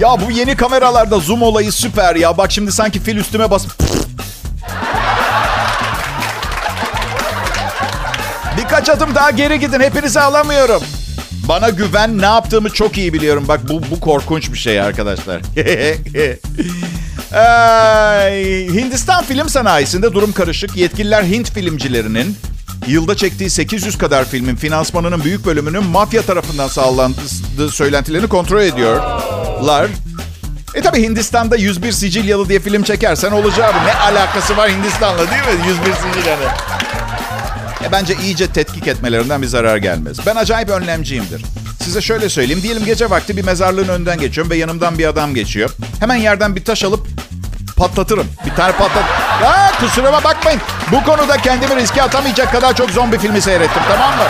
Ya 0.00 0.08
bu 0.26 0.30
yeni 0.30 0.56
kameralarda 0.56 1.18
zoom 1.18 1.42
olayı 1.42 1.72
süper 1.72 2.16
ya. 2.16 2.38
Bak 2.38 2.52
şimdi 2.52 2.72
sanki 2.72 3.00
fil 3.00 3.16
üstüme 3.16 3.50
bas. 3.50 3.66
Birkaç 8.56 8.88
adım 8.88 9.14
daha 9.14 9.30
geri 9.30 9.60
gidin. 9.60 9.80
Hepinizi 9.80 10.20
alamıyorum. 10.20 10.82
Bana 11.48 11.68
güven 11.68 12.18
ne 12.18 12.26
yaptığımı 12.26 12.70
çok 12.70 12.98
iyi 12.98 13.12
biliyorum. 13.12 13.44
Bak 13.48 13.60
bu, 13.68 13.82
bu 13.90 14.00
korkunç 14.00 14.52
bir 14.52 14.58
şey 14.58 14.80
arkadaşlar. 14.80 15.40
Ay, 17.34 18.68
Hindistan 18.68 19.24
film 19.24 19.48
sanayisinde 19.48 20.12
durum 20.12 20.32
karışık. 20.32 20.76
Yetkililer 20.76 21.22
Hint 21.22 21.50
filmcilerinin 21.50 22.36
yılda 22.86 23.16
çektiği 23.16 23.50
800 23.50 23.98
kadar 23.98 24.24
filmin 24.24 24.56
finansmanının 24.56 25.24
büyük 25.24 25.46
bölümünün 25.46 25.84
mafya 25.84 26.22
tarafından 26.22 26.68
sağlandığı 26.68 27.70
söylentilerini 27.70 28.28
kontrol 28.28 28.60
ediyorlar. 28.60 29.88
E 30.74 30.82
tabi 30.82 31.02
Hindistan'da 31.02 31.56
101 31.56 31.92
Sicilyalı 31.92 32.48
diye 32.48 32.60
film 32.60 32.82
çekersen 32.82 33.32
olacağı. 33.32 33.72
Ne 33.86 33.94
alakası 33.94 34.56
var 34.56 34.70
Hindistan'la 34.70 35.30
değil 35.30 35.42
mi? 35.42 35.68
101 35.68 35.84
Sicilyalı. 35.84 36.44
E 37.84 37.92
bence 37.92 38.14
iyice 38.22 38.46
tetkik 38.46 38.86
etmelerinden 38.86 39.42
bir 39.42 39.46
zarar 39.46 39.76
gelmez. 39.76 40.16
Ben 40.26 40.36
acayip 40.36 40.68
önlemciyimdir. 40.70 41.42
Size 41.84 42.00
şöyle 42.00 42.28
söyleyeyim. 42.28 42.62
Diyelim 42.62 42.84
gece 42.84 43.10
vakti 43.10 43.36
bir 43.36 43.44
mezarlığın 43.44 43.88
önünden 43.88 44.18
geçiyorum 44.18 44.50
ve 44.50 44.56
yanımdan 44.56 44.98
bir 44.98 45.06
adam 45.06 45.34
geçiyor. 45.34 45.70
Hemen 46.00 46.16
yerden 46.16 46.56
bir 46.56 46.64
taş 46.64 46.84
alıp 46.84 47.06
patlatırım. 47.82 48.26
Bir 48.46 48.54
tane 48.56 48.72
patlat... 48.72 49.04
Aa, 49.44 49.78
kusuruma 49.80 50.24
bakmayın. 50.24 50.60
Bu 50.92 51.04
konuda 51.04 51.36
kendimi 51.36 51.76
riske 51.76 52.02
atamayacak 52.02 52.52
kadar 52.52 52.76
çok 52.76 52.90
zombi 52.90 53.18
filmi 53.18 53.40
seyrettim 53.40 53.82
tamam 53.88 54.10
mı? 54.10 54.24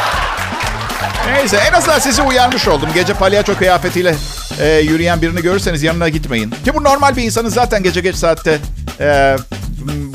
Neyse 1.32 1.56
en 1.56 1.72
azından 1.72 1.98
sizi 1.98 2.22
uyarmış 2.22 2.68
oldum. 2.68 2.88
Gece 2.94 3.14
palyaço 3.14 3.54
kıyafetiyle 3.56 4.14
e, 4.60 4.68
yürüyen 4.68 5.22
birini 5.22 5.42
görürseniz 5.42 5.82
yanına 5.82 6.08
gitmeyin. 6.08 6.50
Ki 6.64 6.74
bu 6.74 6.84
normal 6.84 7.16
bir 7.16 7.22
insanın 7.22 7.48
zaten 7.48 7.82
gece 7.82 8.00
geç 8.00 8.16
saatte 8.16 8.58
e, 9.00 9.36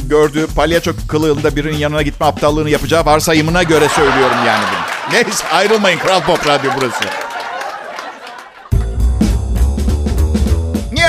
gördüğü 0.10 0.48
palyaço 0.48 0.91
kılığında 1.08 1.56
birinin 1.56 1.77
yanına 1.77 2.01
gitme 2.01 2.25
aptallığını 2.25 2.70
yapacağı 2.70 3.06
varsayımına 3.06 3.63
göre 3.63 3.89
söylüyorum 3.89 4.38
yani 4.48 4.63
bunu. 4.72 5.13
Neyse 5.13 5.48
ayrılmayın 5.53 6.00
Kral 6.00 6.22
Pop 6.22 6.48
Radyo 6.48 6.72
burası. 6.77 7.26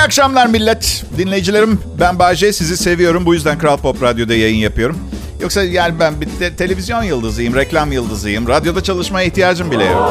Akşamlar 0.09 0.47
millet. 0.47 1.05
Dinleyicilerim 1.19 1.81
ben 2.01 2.19
Bayce 2.19 2.53
sizi 2.53 2.77
seviyorum. 2.77 3.27
Bu 3.27 3.35
yüzden 3.35 3.59
Kral 3.59 3.77
Pop 3.77 4.03
Radyo'da 4.03 4.35
yayın 4.35 4.57
yapıyorum. 4.57 4.99
Yoksa 5.41 5.63
yani 5.63 6.01
ben 6.01 6.21
bir 6.21 6.29
te- 6.39 6.57
televizyon 6.57 7.03
yıldızıyım, 7.03 7.55
reklam 7.55 7.93
yıldızıyım. 7.93 8.49
Radyoda 8.49 8.83
çalışmaya 8.83 9.27
ihtiyacım 9.27 9.71
bile 9.71 9.85
yok. 9.85 10.11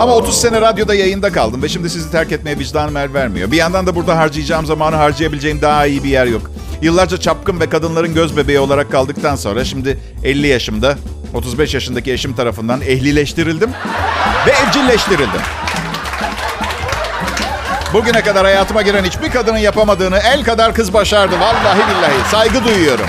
Ama 0.00 0.14
30 0.14 0.40
sene 0.40 0.60
radyoda 0.60 0.94
yayında 0.94 1.32
kaldım 1.32 1.62
ve 1.62 1.68
şimdi 1.68 1.90
sizi 1.90 2.10
terk 2.10 2.32
etmeye 2.32 2.58
vicdanım 2.58 2.96
el 2.96 3.14
vermiyor. 3.14 3.50
Bir 3.50 3.56
yandan 3.56 3.86
da 3.86 3.94
burada 3.94 4.18
harcayacağım 4.18 4.66
zamanı 4.66 4.96
harcayabileceğim 4.96 5.62
daha 5.62 5.86
iyi 5.86 6.04
bir 6.04 6.08
yer 6.08 6.26
yok. 6.26 6.50
Yıllarca 6.82 7.16
çapkın 7.20 7.60
ve 7.60 7.68
kadınların 7.68 8.14
göz 8.14 8.36
bebeği 8.36 8.58
olarak 8.58 8.92
kaldıktan 8.92 9.36
sonra 9.36 9.64
şimdi 9.64 9.98
50 10.24 10.46
yaşımda 10.46 10.96
35 11.34 11.74
yaşındaki 11.74 12.12
eşim 12.12 12.34
tarafından 12.34 12.80
ehlileştirildim 12.80 13.70
ve 14.46 14.50
evcilleştirildim. 14.50 15.40
Bugüne 17.94 18.22
kadar 18.22 18.44
hayatıma 18.44 18.82
giren 18.82 19.04
hiçbir 19.04 19.30
kadının 19.30 19.58
yapamadığını 19.58 20.18
el 20.18 20.44
kadar 20.44 20.74
kız 20.74 20.92
başardı. 20.92 21.40
Vallahi 21.40 21.78
billahi. 21.78 22.30
Saygı 22.30 22.64
duyuyorum. 22.64 23.06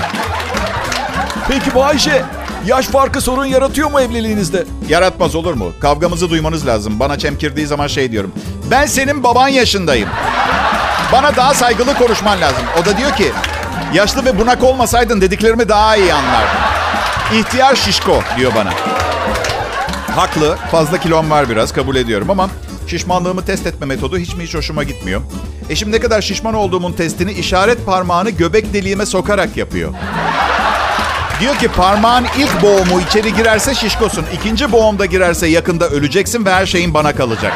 Peki 1.48 1.74
bu 1.74 1.84
Ayşe, 1.84 2.22
yaş 2.66 2.86
farkı 2.86 3.20
sorun 3.20 3.44
yaratıyor 3.44 3.90
mu 3.90 4.00
evliliğinizde? 4.00 4.64
Yaratmaz 4.88 5.34
olur 5.34 5.54
mu? 5.54 5.72
Kavgamızı 5.80 6.30
duymanız 6.30 6.66
lazım. 6.66 7.00
Bana 7.00 7.18
çemkirdiği 7.18 7.66
zaman 7.66 7.86
şey 7.86 8.12
diyorum. 8.12 8.32
Ben 8.70 8.86
senin 8.86 9.22
baban 9.22 9.48
yaşındayım. 9.48 10.08
Bana 11.12 11.36
daha 11.36 11.54
saygılı 11.54 11.94
konuşman 11.94 12.40
lazım. 12.40 12.62
O 12.82 12.84
da 12.84 12.96
diyor 12.96 13.16
ki, 13.16 13.32
yaşlı 13.94 14.24
ve 14.24 14.38
bunak 14.38 14.62
olmasaydın 14.64 15.20
dediklerimi 15.20 15.68
daha 15.68 15.96
iyi 15.96 16.14
anlardın. 16.14 16.60
İhtiyar 17.32 17.74
şişko 17.76 18.20
diyor 18.36 18.52
bana. 18.54 18.70
Haklı. 20.16 20.56
Fazla 20.70 20.98
kilom 20.98 21.30
var 21.30 21.48
biraz 21.50 21.72
kabul 21.72 21.96
ediyorum 21.96 22.30
ama 22.30 22.48
şişmanlığımı 22.86 23.44
test 23.44 23.66
etme 23.66 23.86
metodu 23.86 24.18
hiç 24.18 24.34
mi 24.34 24.44
hiç 24.44 24.54
hoşuma 24.54 24.84
gitmiyor. 24.84 25.22
Eşim 25.70 25.92
ne 25.92 26.00
kadar 26.00 26.22
şişman 26.22 26.54
olduğumun 26.54 26.92
testini 26.92 27.32
işaret 27.32 27.86
parmağını 27.86 28.30
göbek 28.30 28.72
deliğime 28.72 29.06
sokarak 29.06 29.56
yapıyor. 29.56 29.94
Diyor 31.40 31.56
ki 31.56 31.68
parmağın 31.68 32.26
ilk 32.38 32.62
boğumu 32.62 33.00
içeri 33.00 33.34
girerse 33.34 33.74
şişkosun. 33.74 34.24
ikinci 34.34 34.72
boğumda 34.72 35.06
girerse 35.06 35.46
yakında 35.46 35.88
öleceksin 35.88 36.44
ve 36.44 36.52
her 36.52 36.66
şeyin 36.66 36.94
bana 36.94 37.14
kalacak. 37.14 37.52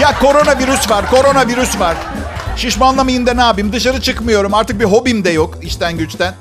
Ya 0.00 0.18
koronavirüs 0.18 0.90
var, 0.90 1.10
koronavirüs 1.10 1.80
var. 1.80 1.96
Şişmanlamayayım 2.56 3.26
da 3.26 3.34
ne 3.34 3.40
yapayım? 3.40 3.72
Dışarı 3.72 4.00
çıkmıyorum. 4.00 4.54
Artık 4.54 4.80
bir 4.80 4.84
hobim 4.84 5.24
de 5.24 5.30
yok 5.30 5.58
işten 5.62 5.98
güçten. 5.98 6.34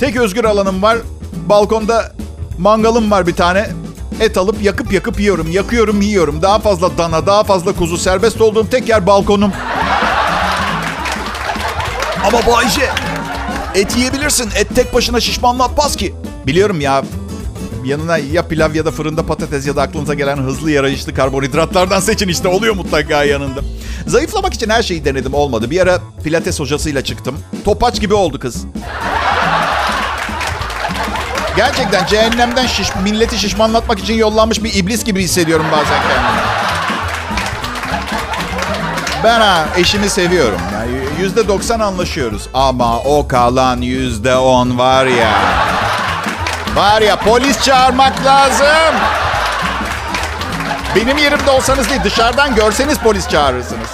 Tek 0.00 0.16
özgür 0.16 0.44
alanım 0.44 0.82
var. 0.82 0.98
Balkonda 1.48 2.12
mangalım 2.58 3.10
var 3.10 3.26
bir 3.26 3.34
tane. 3.34 3.66
Et 4.20 4.38
alıp 4.38 4.62
yakıp 4.62 4.92
yakıp 4.92 5.20
yiyorum. 5.20 5.50
Yakıyorum 5.50 6.00
yiyorum. 6.00 6.42
Daha 6.42 6.58
fazla 6.58 6.98
dana, 6.98 7.26
daha 7.26 7.44
fazla 7.44 7.72
kuzu. 7.72 7.98
Serbest 7.98 8.40
olduğum 8.40 8.70
tek 8.70 8.88
yer 8.88 9.06
balkonum. 9.06 9.52
Ama 12.26 12.46
bu 12.46 12.56
Ayşe, 12.56 12.90
et 13.74 13.96
yiyebilirsin. 13.96 14.50
Et 14.56 14.74
tek 14.74 14.94
başına 14.94 15.20
şişmanlatmaz 15.20 15.96
ki. 15.96 16.14
Biliyorum 16.46 16.80
ya. 16.80 17.04
Yanına 17.84 18.18
ya 18.18 18.48
pilav 18.48 18.74
ya 18.74 18.84
da 18.84 18.90
fırında 18.90 19.26
patates 19.26 19.66
ya 19.66 19.76
da 19.76 19.82
aklınıza 19.82 20.14
gelen 20.14 20.36
hızlı 20.36 20.70
yarayışlı 20.70 21.14
karbonhidratlardan 21.14 22.00
seçin 22.00 22.28
işte. 22.28 22.48
Oluyor 22.48 22.74
mutlaka 22.74 23.24
yanında. 23.24 23.60
Zayıflamak 24.06 24.54
için 24.54 24.70
her 24.70 24.82
şeyi 24.82 25.04
denedim 25.04 25.34
olmadı. 25.34 25.70
Bir 25.70 25.80
ara 25.80 25.98
pilates 26.24 26.60
hocasıyla 26.60 27.04
çıktım. 27.04 27.38
Topaç 27.64 28.00
gibi 28.00 28.14
oldu 28.14 28.38
kız. 28.38 28.64
Gerçekten 31.56 32.06
cehennemden 32.06 32.66
şiş, 32.66 32.88
milleti 33.02 33.38
şişmanlatmak 33.38 33.98
için 33.98 34.14
yollanmış 34.14 34.64
bir 34.64 34.74
iblis 34.74 35.04
gibi 35.04 35.22
hissediyorum 35.22 35.66
bazen 35.72 36.02
kendimi. 36.02 36.40
Ben 39.24 39.40
ha, 39.40 39.64
eşimi 39.76 40.08
seviyorum. 40.08 40.60
Yani 40.74 40.90
yüzde 41.20 41.48
doksan 41.48 41.80
anlaşıyoruz. 41.80 42.48
Ama 42.54 42.98
o 42.98 43.28
kalan 43.28 43.80
yüzde 43.80 44.36
on 44.36 44.78
var 44.78 45.06
ya. 45.06 45.32
Var 46.76 47.02
ya 47.02 47.16
polis 47.16 47.62
çağırmak 47.64 48.24
lazım. 48.24 48.94
Benim 50.96 51.18
yerimde 51.18 51.50
olsanız 51.50 51.90
değil 51.90 52.00
dışarıdan 52.04 52.54
görseniz 52.54 52.98
polis 52.98 53.28
çağırırsınız. 53.28 53.88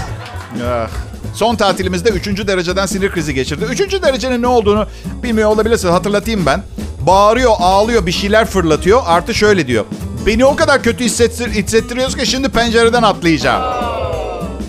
Ah. 0.65 0.89
Son 1.35 1.57
tatilimizde 1.57 2.09
3. 2.09 2.27
dereceden 2.27 2.87
sinir 2.87 3.11
krizi 3.13 3.35
geçirdi. 3.35 3.65
3. 3.65 4.03
derecenin 4.03 4.43
ne 4.43 4.47
olduğunu 4.47 4.87
bilmiyor 5.23 5.51
olabilirsiniz. 5.51 5.95
Hatırlatayım 5.95 6.47
ben. 6.47 6.63
Bağırıyor, 7.07 7.53
ağlıyor, 7.59 8.07
bir 8.07 8.13
şeyler 8.13 8.47
fırlatıyor. 8.47 9.03
Artı 9.07 9.35
şöyle 9.35 9.67
diyor. 9.67 9.85
Beni 10.27 10.45
o 10.45 10.57
kadar 10.57 10.83
kötü 10.83 11.05
hissettir, 11.05 11.51
hissettiriyoruz 11.51 12.17
ki 12.17 12.27
şimdi 12.27 12.49
pencereden 12.49 13.03
atlayacağım. 13.03 13.63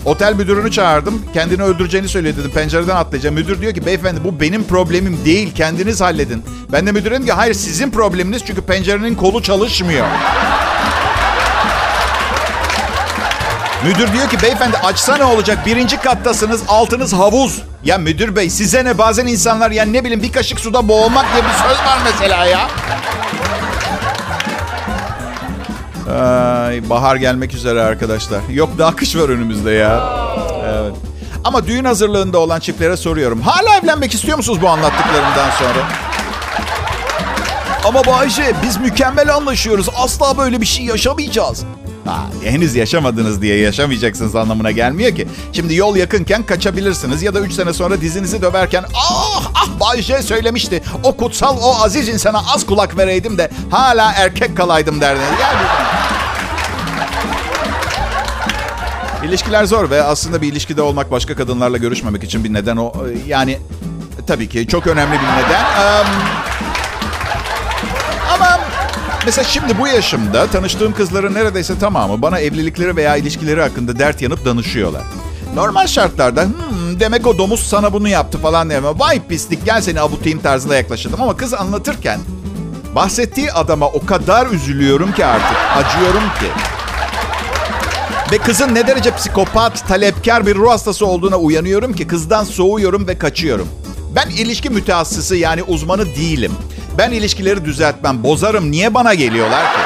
Otel 0.04 0.34
müdürünü 0.34 0.70
çağırdım. 0.70 1.22
Kendini 1.34 1.62
öldüreceğini 1.62 2.08
söyledi 2.08 2.40
dedim. 2.40 2.50
Pencereden 2.50 2.96
atlayacağım. 2.96 3.34
Müdür 3.34 3.60
diyor 3.60 3.74
ki 3.74 3.86
beyefendi 3.86 4.24
bu 4.24 4.40
benim 4.40 4.64
problemim 4.64 5.18
değil. 5.24 5.54
Kendiniz 5.54 6.00
halledin. 6.00 6.42
Ben 6.72 6.86
de 6.86 6.92
müdüre 6.92 7.14
dedim 7.14 7.26
ki 7.26 7.32
hayır 7.32 7.54
sizin 7.54 7.90
probleminiz 7.90 8.42
çünkü 8.46 8.62
pencerenin 8.62 9.14
kolu 9.14 9.42
çalışmıyor. 9.42 10.06
Müdür 13.84 14.12
diyor 14.12 14.28
ki 14.28 14.42
beyefendi 14.42 14.76
açsa 14.76 15.16
ne 15.16 15.24
olacak? 15.24 15.66
Birinci 15.66 15.96
kattasınız 15.96 16.62
altınız 16.68 17.12
havuz. 17.12 17.62
Ya 17.84 17.98
müdür 17.98 18.36
bey 18.36 18.50
size 18.50 18.84
ne 18.84 18.98
bazen 18.98 19.26
insanlar 19.26 19.70
ya 19.70 19.84
ne 19.84 20.04
bileyim 20.04 20.22
bir 20.22 20.32
kaşık 20.32 20.60
suda 20.60 20.88
boğulmak 20.88 21.26
diye 21.32 21.44
bir 21.44 21.50
söz 21.50 21.78
var 21.86 21.98
mesela 22.04 22.46
ya. 22.46 22.68
Ay, 26.66 26.90
bahar 26.90 27.16
gelmek 27.16 27.54
üzere 27.54 27.82
arkadaşlar. 27.82 28.40
Yok 28.50 28.70
daha 28.78 28.96
kış 28.96 29.16
var 29.16 29.28
önümüzde 29.28 29.70
ya. 29.70 30.00
Evet. 30.64 30.92
Ama 31.44 31.66
düğün 31.66 31.84
hazırlığında 31.84 32.38
olan 32.38 32.60
çiftlere 32.60 32.96
soruyorum. 32.96 33.40
Hala 33.40 33.76
evlenmek 33.82 34.14
istiyor 34.14 34.36
musunuz 34.36 34.62
bu 34.62 34.68
anlattıklarımdan 34.68 35.50
sonra? 35.58 35.86
Ama 37.84 38.06
Bayce 38.06 38.52
biz 38.62 38.76
mükemmel 38.76 39.34
anlaşıyoruz. 39.34 39.88
Asla 39.96 40.38
böyle 40.38 40.60
bir 40.60 40.66
şey 40.66 40.84
yaşamayacağız. 40.84 41.64
Ha, 42.04 42.26
henüz 42.44 42.74
yaşamadınız 42.74 43.42
diye 43.42 43.58
yaşamayacaksınız 43.58 44.36
anlamına 44.36 44.70
gelmiyor 44.70 45.16
ki. 45.16 45.28
Şimdi 45.52 45.74
yol 45.74 45.96
yakınken 45.96 46.42
kaçabilirsiniz 46.42 47.22
ya 47.22 47.34
da 47.34 47.40
3 47.40 47.52
sene 47.52 47.72
sonra 47.72 48.00
dizinizi 48.00 48.42
döverken 48.42 48.84
ah 48.94 49.50
ah 49.54 49.68
Bayce 49.80 50.22
söylemişti. 50.22 50.82
O 51.02 51.16
kutsal 51.16 51.56
o 51.62 51.82
aziz 51.82 52.08
insana 52.08 52.42
az 52.54 52.66
kulak 52.66 52.98
vereydim 52.98 53.38
de 53.38 53.50
hala 53.70 54.12
erkek 54.12 54.56
kalaydım 54.56 55.00
derdiniz. 55.00 55.40
Yani... 55.40 55.62
İlişkiler 59.24 59.64
zor 59.64 59.90
ve 59.90 60.02
aslında 60.02 60.42
bir 60.42 60.52
ilişkide 60.52 60.82
olmak 60.82 61.10
başka 61.10 61.36
kadınlarla 61.36 61.76
görüşmemek 61.76 62.24
için 62.24 62.44
bir 62.44 62.52
neden 62.52 62.76
o. 62.76 62.92
Yani 63.26 63.58
tabii 64.26 64.48
ki 64.48 64.66
çok 64.66 64.86
önemli 64.86 65.12
bir 65.12 65.44
neden. 65.44 65.64
Um, 65.64 66.51
mesela 69.26 69.44
şimdi 69.44 69.78
bu 69.78 69.88
yaşımda 69.88 70.46
tanıştığım 70.46 70.94
kızların 70.94 71.34
neredeyse 71.34 71.78
tamamı 71.78 72.22
bana 72.22 72.38
evlilikleri 72.38 72.96
veya 72.96 73.16
ilişkileri 73.16 73.60
hakkında 73.62 73.98
dert 73.98 74.22
yanıp 74.22 74.44
danışıyorlar. 74.44 75.02
Normal 75.54 75.86
şartlarda 75.86 76.44
hmm, 76.44 77.00
demek 77.00 77.26
o 77.26 77.38
domuz 77.38 77.60
sana 77.60 77.92
bunu 77.92 78.08
yaptı 78.08 78.38
falan 78.38 78.70
deme. 78.70 78.88
Vay 78.98 79.26
pislik 79.28 79.64
gel 79.64 79.80
seni 79.80 80.00
abutayım 80.00 80.38
tarzında 80.38 80.76
yaklaşırdım. 80.76 81.22
Ama 81.22 81.36
kız 81.36 81.54
anlatırken 81.54 82.20
bahsettiği 82.94 83.52
adama 83.52 83.86
o 83.88 84.06
kadar 84.06 84.46
üzülüyorum 84.46 85.12
ki 85.12 85.26
artık. 85.26 85.56
Acıyorum 85.76 86.22
ki. 86.40 86.46
Ve 88.32 88.38
kızın 88.38 88.74
ne 88.74 88.86
derece 88.86 89.16
psikopat, 89.16 89.88
talepkar 89.88 90.46
bir 90.46 90.54
ruh 90.54 90.70
hastası 90.70 91.06
olduğuna 91.06 91.36
uyanıyorum 91.36 91.92
ki 91.92 92.06
kızdan 92.06 92.44
soğuyorum 92.44 93.08
ve 93.08 93.18
kaçıyorum. 93.18 93.68
Ben 94.16 94.30
ilişki 94.30 94.70
mütehassısı 94.70 95.36
yani 95.36 95.62
uzmanı 95.62 96.06
değilim. 96.06 96.52
Ben 96.98 97.10
ilişkileri 97.10 97.64
düzeltmem, 97.64 98.22
bozarım. 98.22 98.70
Niye 98.70 98.94
bana 98.94 99.14
geliyorlar 99.14 99.62
ki? 99.62 99.78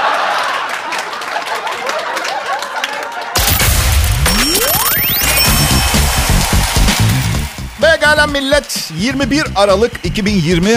Pekala 7.80 8.26
millet. 8.26 8.90
21 8.98 9.44
Aralık 9.56 9.92
2020. 10.04 10.68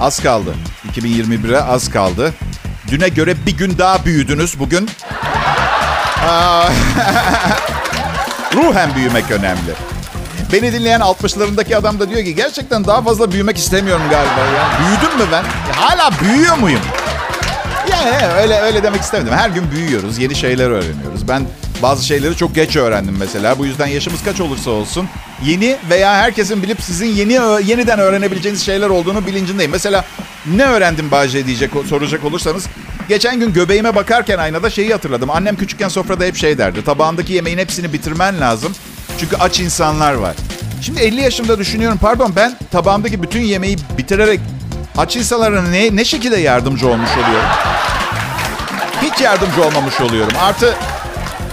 Az 0.00 0.22
kaldı. 0.22 0.54
2021'e 0.92 1.60
az 1.60 1.90
kaldı. 1.90 2.34
Düne 2.90 3.08
göre 3.08 3.46
bir 3.46 3.56
gün 3.56 3.78
daha 3.78 4.04
büyüdünüz 4.04 4.58
bugün. 4.58 4.78
Ruhen 8.54 8.94
büyümek 8.94 9.30
önemli. 9.30 9.72
Beni 10.52 10.72
dinleyen 10.72 11.00
60'larındaki 11.00 11.76
adam 11.76 12.00
da 12.00 12.10
diyor 12.10 12.24
ki 12.24 12.34
gerçekten 12.34 12.84
daha 12.84 13.02
fazla 13.02 13.32
büyümek 13.32 13.56
istemiyorum 13.58 14.02
galiba 14.10 14.40
ya. 14.56 14.70
Büyüdüm 14.80 15.18
mü 15.18 15.24
ben? 15.32 15.44
Hala 15.72 16.10
büyüyor 16.20 16.58
muyum? 16.58 16.80
Yani 17.90 18.26
öyle 18.42 18.60
öyle 18.60 18.82
demek 18.82 19.00
istemedim. 19.00 19.32
Her 19.32 19.50
gün 19.50 19.70
büyüyoruz, 19.70 20.18
yeni 20.18 20.34
şeyler 20.34 20.70
öğreniyoruz. 20.70 21.28
Ben 21.28 21.42
bazı 21.82 22.06
şeyleri 22.06 22.36
çok 22.36 22.54
geç 22.54 22.76
öğrendim 22.76 23.16
mesela. 23.18 23.58
Bu 23.58 23.66
yüzden 23.66 23.86
yaşımız 23.86 24.24
kaç 24.24 24.40
olursa 24.40 24.70
olsun 24.70 25.08
yeni 25.44 25.76
veya 25.90 26.14
herkesin 26.14 26.62
bilip 26.62 26.80
sizin 26.82 27.06
yeni 27.06 27.32
yeniden 27.68 27.98
öğrenebileceğiniz 27.98 28.66
şeyler 28.66 28.88
olduğunu 28.88 29.26
bilincindeyim. 29.26 29.72
Mesela 29.72 30.04
ne 30.46 30.64
öğrendim 30.64 31.10
Bahçe 31.10 31.46
diyecek 31.46 31.70
soracak 31.88 32.24
olursanız 32.24 32.66
geçen 33.08 33.40
gün 33.40 33.52
göbeğime 33.52 33.94
bakarken 33.94 34.38
aynada 34.38 34.70
şeyi 34.70 34.92
hatırladım. 34.92 35.30
Annem 35.30 35.56
küçükken 35.56 35.88
sofrada 35.88 36.24
hep 36.24 36.36
şey 36.36 36.58
derdi. 36.58 36.84
Tabağındaki 36.84 37.32
yemeğin 37.32 37.58
hepsini 37.58 37.92
bitirmen 37.92 38.40
lazım. 38.40 38.72
Çünkü 39.18 39.36
aç 39.36 39.60
insanlar 39.60 40.14
var. 40.14 40.34
Şimdi 40.82 41.00
50 41.00 41.20
yaşımda 41.20 41.58
düşünüyorum 41.58 41.98
pardon 42.02 42.32
ben 42.36 42.56
tabağımdaki 42.72 43.22
bütün 43.22 43.40
yemeği 43.40 43.76
bitirerek 43.98 44.40
aç 44.96 45.16
insanlara 45.16 45.62
ne, 45.62 45.96
ne 45.96 46.04
şekilde 46.04 46.36
yardımcı 46.36 46.88
olmuş 46.88 47.10
oluyorum? 47.12 47.48
Hiç 49.02 49.20
yardımcı 49.20 49.64
olmamış 49.64 50.00
oluyorum. 50.00 50.36
Artı 50.40 50.74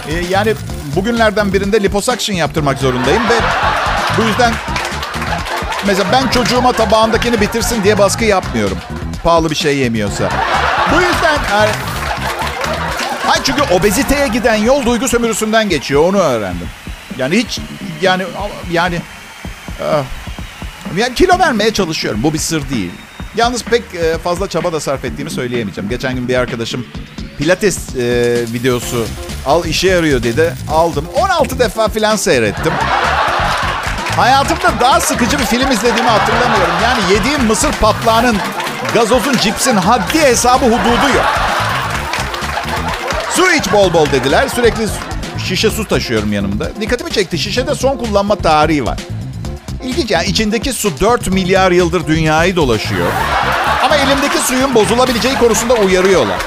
e, 0.08 0.12
yani 0.30 0.54
bugünlerden 0.96 1.52
birinde 1.52 1.82
liposuction 1.82 2.36
yaptırmak 2.36 2.78
zorundayım 2.78 3.22
ve 3.22 3.34
bu 4.18 4.22
yüzden 4.22 4.52
mesela 5.86 6.12
ben 6.12 6.28
çocuğuma 6.28 6.72
tabağındakini 6.72 7.40
bitirsin 7.40 7.84
diye 7.84 7.98
baskı 7.98 8.24
yapmıyorum. 8.24 8.78
Pahalı 9.24 9.50
bir 9.50 9.56
şey 9.56 9.76
yemiyorsa. 9.76 10.30
Bu 10.92 11.00
yüzden 11.00 11.38
yani, 11.52 11.70
Hayır 13.26 13.44
çünkü 13.44 13.62
obeziteye 13.62 14.28
giden 14.28 14.54
yol 14.54 14.86
duygu 14.86 15.08
sömürüsünden 15.08 15.68
geçiyor. 15.68 16.08
Onu 16.08 16.18
öğrendim. 16.18 16.68
Yani 17.18 17.36
hiç 17.36 17.60
yani 18.02 18.22
yani 18.70 19.00
yani 20.96 21.14
kilo 21.14 21.38
vermeye 21.38 21.72
çalışıyorum. 21.72 22.22
Bu 22.22 22.32
bir 22.32 22.38
sır 22.38 22.70
değil. 22.70 22.90
Yalnız 23.36 23.64
pek 23.64 23.82
fazla 24.24 24.48
çaba 24.48 24.72
da 24.72 24.80
sarf 24.80 25.04
ettiğimi 25.04 25.30
söyleyemeyeceğim. 25.30 25.90
Geçen 25.90 26.14
gün 26.14 26.28
bir 26.28 26.34
arkadaşım 26.34 26.86
pilates 27.38 27.96
e, 27.96 28.34
videosu 28.52 29.06
al 29.46 29.64
işe 29.64 29.88
yarıyor 29.88 30.22
dedi. 30.22 30.54
Aldım. 30.70 31.06
16 31.14 31.58
defa 31.58 31.88
filan 31.88 32.16
seyrettim. 32.16 32.72
Hayatımda 34.16 34.80
daha 34.80 35.00
sıkıcı 35.00 35.38
bir 35.38 35.44
film 35.44 35.70
izlediğimi 35.70 36.08
hatırlamıyorum. 36.08 36.74
Yani 36.82 37.12
yediğim 37.12 37.44
mısır 37.44 37.72
patlağının, 37.72 38.36
gazozun, 38.94 39.36
cipsin 39.36 39.76
haddi 39.76 40.20
hesabı 40.20 40.64
hududu 40.64 41.08
yok. 41.16 41.26
Su 43.30 43.52
iç 43.52 43.72
bol 43.72 43.92
bol 43.92 44.06
dediler. 44.06 44.48
Sürekli 44.48 44.86
şişe 45.46 45.70
su 45.70 45.84
taşıyorum 45.88 46.32
yanımda. 46.32 46.80
Dikkatimi 46.80 47.10
çekti. 47.10 47.38
Şişede 47.38 47.74
son 47.74 47.96
kullanma 47.96 48.36
tarihi 48.36 48.86
var. 48.86 48.98
İlginç 49.84 50.10
yani 50.10 50.26
içindeki 50.26 50.72
su 50.72 51.00
4 51.00 51.28
milyar 51.28 51.70
yıldır 51.72 52.06
dünyayı 52.06 52.56
dolaşıyor. 52.56 53.12
Ama 53.84 53.96
elimdeki 53.96 54.38
suyun 54.38 54.74
bozulabileceği 54.74 55.34
konusunda 55.34 55.74
uyarıyorlar. 55.74 56.38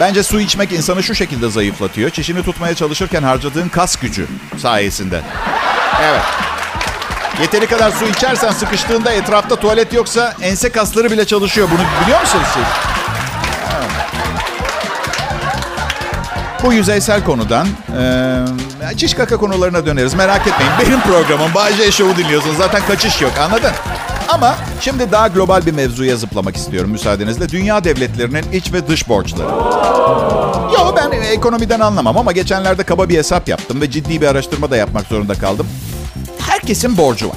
Bence 0.00 0.22
su 0.22 0.40
içmek 0.40 0.72
insanı 0.72 1.02
şu 1.02 1.14
şekilde 1.14 1.50
zayıflatıyor. 1.50 2.10
Çişini 2.10 2.42
tutmaya 2.42 2.74
çalışırken 2.74 3.22
harcadığın 3.22 3.68
kas 3.68 3.96
gücü 3.96 4.26
sayesinde. 4.58 5.20
Evet. 6.02 6.22
Yeteri 7.40 7.66
kadar 7.66 7.90
su 7.90 8.06
içersen 8.06 8.52
sıkıştığında 8.52 9.12
etrafta 9.12 9.56
tuvalet 9.56 9.92
yoksa 9.92 10.34
ense 10.42 10.70
kasları 10.70 11.10
bile 11.10 11.26
çalışıyor. 11.26 11.68
Bunu 11.70 12.04
biliyor 12.04 12.20
musunuz 12.20 12.46
siz? 12.54 12.93
Bu 16.64 16.72
yüzeysel 16.72 17.24
konudan 17.24 17.66
e, 18.92 18.96
çiş 18.96 19.14
kaka 19.14 19.36
konularına 19.36 19.86
döneriz. 19.86 20.14
Merak 20.14 20.46
etmeyin. 20.46 20.72
Benim 20.80 21.00
programım 21.00 21.54
Bay 21.54 21.90
Show'u 21.90 22.16
dinliyorsunuz. 22.16 22.56
Zaten 22.56 22.82
kaçış 22.86 23.22
yok 23.22 23.32
anladın? 23.38 23.70
Ama 24.28 24.56
şimdi 24.80 25.12
daha 25.12 25.28
global 25.28 25.66
bir 25.66 25.72
mevzuya 25.72 26.16
zıplamak 26.16 26.56
istiyorum 26.56 26.90
müsaadenizle. 26.90 27.48
Dünya 27.48 27.84
devletlerinin 27.84 28.52
iç 28.52 28.72
ve 28.72 28.88
dış 28.88 29.08
borçları. 29.08 29.48
Yo 30.74 30.94
ben 30.96 31.10
ekonomiden 31.10 31.80
anlamam 31.80 32.18
ama 32.18 32.32
geçenlerde 32.32 32.82
kaba 32.82 33.08
bir 33.08 33.18
hesap 33.18 33.48
yaptım 33.48 33.80
ve 33.80 33.90
ciddi 33.90 34.20
bir 34.20 34.26
araştırma 34.26 34.70
da 34.70 34.76
yapmak 34.76 35.06
zorunda 35.06 35.34
kaldım. 35.34 35.66
Herkesin 36.38 36.96
borcu 36.96 37.28
var. 37.28 37.36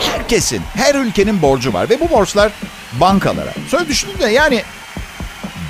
Herkesin, 0.00 0.60
her 0.74 0.94
ülkenin 0.94 1.42
borcu 1.42 1.72
var 1.72 1.90
ve 1.90 2.00
bu 2.00 2.10
borçlar 2.10 2.52
bankalara. 3.00 3.52
Söz 3.68 3.88
düşünün 3.88 4.18
de 4.18 4.26
yani 4.26 4.62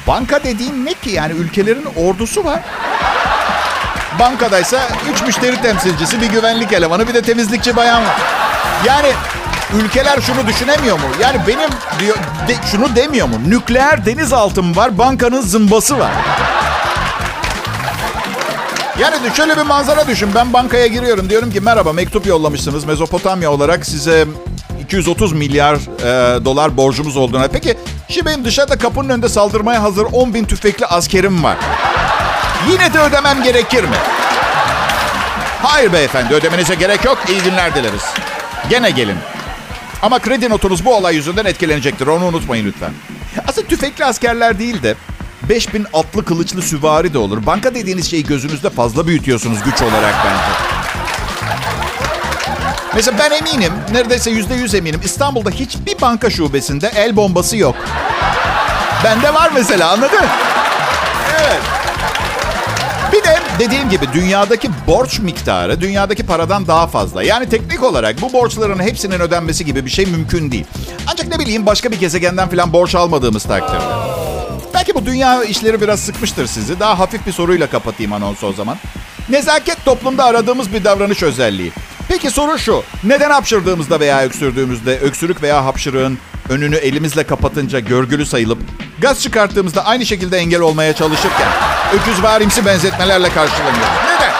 banka 0.09 0.45
dediğin 0.45 0.87
ne 0.87 0.95
ki? 0.95 1.11
Yani 1.11 1.33
ülkelerin 1.33 1.87
ordusu 1.97 2.45
var. 2.45 2.61
Bankadaysa 4.19 4.89
üç 5.13 5.23
müşteri 5.23 5.63
temsilcisi, 5.63 6.21
bir 6.21 6.27
güvenlik 6.27 6.73
elemanı, 6.73 7.09
bir 7.09 7.15
de 7.15 7.23
temizlikçi 7.23 7.77
bayan 7.77 8.03
var. 8.03 8.17
Yani 8.87 9.09
ülkeler 9.75 10.21
şunu 10.21 10.47
düşünemiyor 10.47 10.97
mu? 10.97 11.07
Yani 11.21 11.39
benim 11.47 11.71
diyor 12.01 12.17
de, 12.49 12.55
şunu 12.71 12.97
demiyor 12.97 13.29
mu? 13.29 13.37
Nükleer 13.47 14.07
denizaltım 14.07 14.77
var, 14.77 14.99
bankanın 14.99 15.41
zımbası 15.41 15.99
var. 15.99 16.11
Yani 19.01 19.15
şöyle 19.37 19.57
bir 19.57 19.63
manzara 19.63 20.07
düşün. 20.07 20.31
Ben 20.35 20.53
bankaya 20.53 20.87
giriyorum. 20.87 21.31
Diyorum 21.31 21.51
ki 21.51 21.61
merhaba 21.61 21.93
mektup 21.93 22.27
yollamışsınız. 22.27 22.85
Mezopotamya 22.85 23.53
olarak 23.53 23.87
size 23.87 24.27
230 24.89 25.33
milyar 25.33 25.75
e, 25.77 26.45
dolar 26.45 26.77
borcumuz 26.77 27.17
olduğuna. 27.17 27.49
Peki 27.49 27.77
şimdi 28.09 28.27
benim 28.27 28.45
dışarıda 28.45 28.79
kapının 28.79 29.09
önünde 29.09 29.29
saldırmaya 29.29 29.83
hazır 29.83 30.07
10 30.13 30.35
bin 30.35 30.45
tüfekli 30.45 30.87
askerim 30.87 31.45
var. 31.45 31.57
Yine 32.73 32.95
de 32.95 32.99
ödemem 32.99 33.43
gerekir 33.43 33.85
mi? 33.85 33.97
Hayır 35.63 35.93
beyefendi 35.93 36.35
ödemenize 36.35 36.75
gerek 36.75 37.05
yok. 37.05 37.19
İyi 37.29 37.43
günler 37.43 37.75
dileriz. 37.75 38.03
Gene 38.71 38.91
gelin. 38.91 39.17
Ama 40.03 40.19
kredi 40.19 40.51
notunuz 40.51 40.85
bu 40.85 40.95
olay 40.95 41.15
yüzünden 41.17 41.45
etkilenecektir. 41.45 42.07
Onu 42.07 42.25
unutmayın 42.25 42.67
lütfen. 42.67 42.91
Aslında 43.49 43.67
tüfekli 43.69 44.05
askerler 44.05 44.59
değil 44.59 44.83
de 44.83 44.95
5000 45.49 45.87
atlı 45.93 46.25
kılıçlı 46.25 46.63
süvari 46.63 47.15
de 47.15 47.19
olur. 47.19 47.47
Banka 47.47 47.75
dediğiniz 47.75 48.11
şeyi 48.11 48.25
gözünüzde 48.25 48.71
fazla 48.71 49.07
büyütüyorsunuz 49.07 49.59
güç 49.65 49.83
olarak 49.83 50.15
bence. 50.25 50.68
Mesela 52.95 53.19
ben 53.19 53.31
eminim, 53.31 53.73
neredeyse 53.93 54.31
yüzde 54.31 54.55
yüz 54.55 54.75
eminim. 54.75 55.01
İstanbul'da 55.05 55.51
hiçbir 55.51 56.01
banka 56.01 56.31
şubesinde 56.31 56.93
el 56.97 57.17
bombası 57.17 57.57
yok. 57.57 57.77
Bende 59.05 59.35
var 59.35 59.51
mesela 59.55 59.91
anladın? 59.91 60.27
Evet. 61.41 61.61
Bir 63.13 63.25
de 63.25 63.39
dediğim 63.59 63.91
gibi 63.91 64.07
dünyadaki 64.13 64.71
borç 64.87 65.19
miktarı 65.19 65.81
dünyadaki 65.81 66.27
paradan 66.27 66.67
daha 66.67 66.87
fazla. 66.87 67.23
Yani 67.23 67.49
teknik 67.49 67.83
olarak 67.83 68.23
bu 68.23 68.33
borçların 68.33 68.83
hepsinin 68.83 69.21
ödenmesi 69.21 69.65
gibi 69.65 69.85
bir 69.85 69.91
şey 69.91 70.07
mümkün 70.07 70.53
değil. 70.53 70.65
Ancak 71.13 71.29
ne 71.29 71.39
bileyim 71.39 71.67
başka 71.67 71.91
bir 71.91 72.01
gezegenden 72.01 72.49
falan 72.49 72.73
borç 72.73 72.95
almadığımız 72.95 73.45
takdirde. 73.45 73.85
Belki 74.75 74.95
bu 74.95 75.07
dünya 75.07 75.45
işleri 75.45 75.81
biraz 75.81 76.01
sıkmıştır 76.01 76.47
sizi. 76.47 76.81
Daha 76.81 76.99
hafif 76.99 77.27
bir 77.27 77.33
soruyla 77.33 77.67
kapatayım 77.71 78.13
anonsu 78.13 78.47
o 78.47 78.53
zaman. 78.53 78.77
Nezaket 79.29 79.85
toplumda 79.85 80.25
aradığımız 80.25 80.73
bir 80.73 80.85
davranış 80.85 81.23
özelliği. 81.23 81.73
Peki 82.09 82.31
soru 82.31 82.59
şu. 82.59 82.83
Neden 83.05 83.31
hapşırdığımızda 83.31 84.01
veya 84.01 84.23
öksürdüğümüzde 84.23 84.99
öksürük 84.99 85.43
veya 85.43 85.65
hapşırığın 85.65 86.19
önünü 86.49 86.77
elimizle 86.77 87.25
kapatınca 87.25 87.79
görgülü 87.81 88.27
sayılıp 88.27 88.59
gaz 88.99 89.23
çıkarttığımızda 89.23 89.85
aynı 89.87 90.07
şekilde 90.07 90.39
engel 90.39 90.61
olmaya 90.61 90.93
çalışırken 90.93 91.49
öküz 91.95 92.23
varimsi 92.23 92.67
benzetmelerle 92.67 93.29
karşılanıyor? 93.29 93.87
Neden? 94.07 94.33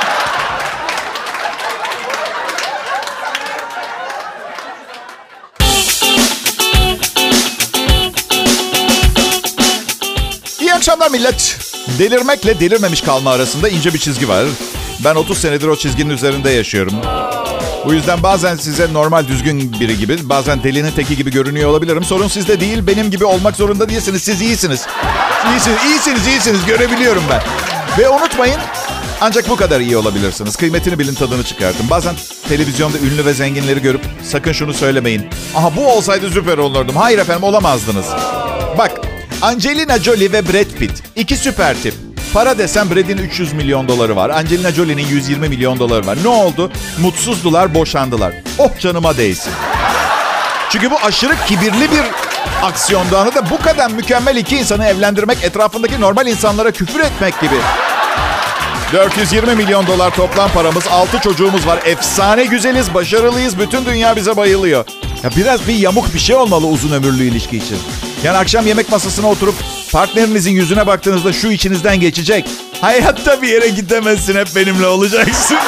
İyi 10.61 10.75
akşamlar 10.75 11.11
millet. 11.11 11.59
Delirmekle 11.99 12.61
delirmemiş 12.61 13.01
kalma 13.01 13.31
arasında 13.31 13.69
ince 13.69 13.95
bir 13.95 13.99
çizgi 13.99 14.29
var. 14.29 14.45
Ben 15.05 15.15
30 15.15 15.39
senedir 15.39 15.67
o 15.67 15.77
çizginin 15.77 16.11
üzerinde 16.11 16.51
yaşıyorum. 16.51 16.95
Bu 17.89 17.95
yüzden 17.95 18.23
bazen 18.23 18.57
size 18.57 18.93
normal 18.93 19.29
düzgün 19.29 19.81
biri 19.81 19.99
gibi, 19.99 20.29
bazen 20.29 20.63
delinin 20.63 20.91
teki 20.91 21.17
gibi 21.17 21.31
görünüyor 21.31 21.71
olabilirim. 21.71 22.05
Sorun 22.05 22.29
sizde 22.29 22.61
değil, 22.61 22.87
benim 22.87 23.11
gibi 23.11 23.25
olmak 23.25 23.57
zorunda 23.57 23.89
değilsiniz. 23.89 24.23
Siz 24.23 24.41
iyisiniz. 24.41 24.87
İyisiniz, 25.51 25.79
iyisiniz, 25.91 26.27
iyisiniz. 26.27 26.65
Görebiliyorum 26.67 27.23
ben. 27.31 27.43
Ve 27.99 28.09
unutmayın, 28.09 28.61
ancak 29.21 29.49
bu 29.49 29.57
kadar 29.57 29.81
iyi 29.81 29.97
olabilirsiniz. 29.97 30.57
Kıymetini 30.57 30.99
bilin, 30.99 31.15
tadını 31.15 31.45
çıkartın. 31.45 31.91
Bazen 31.91 32.15
televizyonda 32.49 32.99
ünlü 32.99 33.25
ve 33.25 33.33
zenginleri 33.33 33.83
görüp 33.83 34.03
sakın 34.25 34.53
şunu 34.53 34.75
söylemeyin. 34.75 35.27
Aha 35.55 35.77
bu 35.77 35.93
olsaydı 35.93 36.31
süper 36.31 36.59
olurdum. 36.59 36.97
Hayır 36.97 37.19
efendim 37.19 37.43
olamazdınız. 37.43 38.07
Bak, 38.79 38.93
Angelina 39.43 39.99
Jolie 39.99 40.33
ve 40.33 40.49
Brad 40.49 40.79
Pitt. 40.79 41.03
iki 41.17 41.37
süper 41.37 41.83
tip. 41.83 42.08
Para 42.35 42.59
desem 42.59 42.91
Brad'in 42.91 43.19
300 43.19 43.53
milyon 43.53 43.89
doları 43.89 44.17
var. 44.17 44.31
Angelina 44.31 44.73
Jolie'nin 44.73 45.07
120 45.07 45.49
milyon 45.49 45.79
doları 45.79 46.07
var. 46.07 46.19
Ne 46.23 46.29
oldu? 46.29 46.73
Mutsuzdular, 47.01 47.75
boşandılar. 47.75 48.33
Oh 48.59 48.79
canıma 48.79 49.17
değsin. 49.17 49.53
Çünkü 50.71 50.91
bu 50.91 50.97
aşırı 51.05 51.33
kibirli 51.47 51.91
bir 51.91 52.03
aksiyondu 52.63 53.17
anladın 53.17 53.45
Bu 53.51 53.59
kadar 53.59 53.91
mükemmel 53.91 54.37
iki 54.37 54.57
insanı 54.57 54.87
evlendirmek 54.87 55.45
etrafındaki 55.45 56.01
normal 56.01 56.27
insanlara 56.27 56.71
küfür 56.71 57.01
etmek 57.01 57.41
gibi. 57.41 57.55
420 58.93 59.55
milyon 59.55 59.87
dolar 59.87 60.11
toplam 60.11 60.51
paramız, 60.51 60.87
6 60.87 61.21
çocuğumuz 61.21 61.67
var. 61.67 61.81
Efsane 61.85 62.45
güzeliz, 62.45 62.95
başarılıyız. 62.95 63.59
Bütün 63.59 63.85
dünya 63.85 64.17
bize 64.17 64.37
bayılıyor. 64.37 64.85
Ya 65.23 65.31
biraz 65.37 65.69
bir 65.69 65.75
yamuk 65.75 66.15
bir 66.15 66.19
şey 66.19 66.37
olmalı 66.37 66.67
uzun 66.67 66.93
ömürlü 66.93 67.23
ilişki 67.23 67.57
için. 67.57 67.79
Yani 68.25 68.37
akşam 68.37 68.67
yemek 68.67 68.91
masasına 68.91 69.29
oturup 69.29 69.55
partnerinizin 69.93 70.51
yüzüne 70.51 70.87
baktığınızda 70.87 71.33
şu 71.33 71.49
içinizden 71.49 72.01
geçecek. 72.01 72.45
Hayatta 72.81 73.43
bir 73.43 73.49
yere 73.49 73.69
gidemezsin 73.69 74.37
hep 74.37 74.49
benimle 74.57 74.87
olacaksın. 74.87 75.57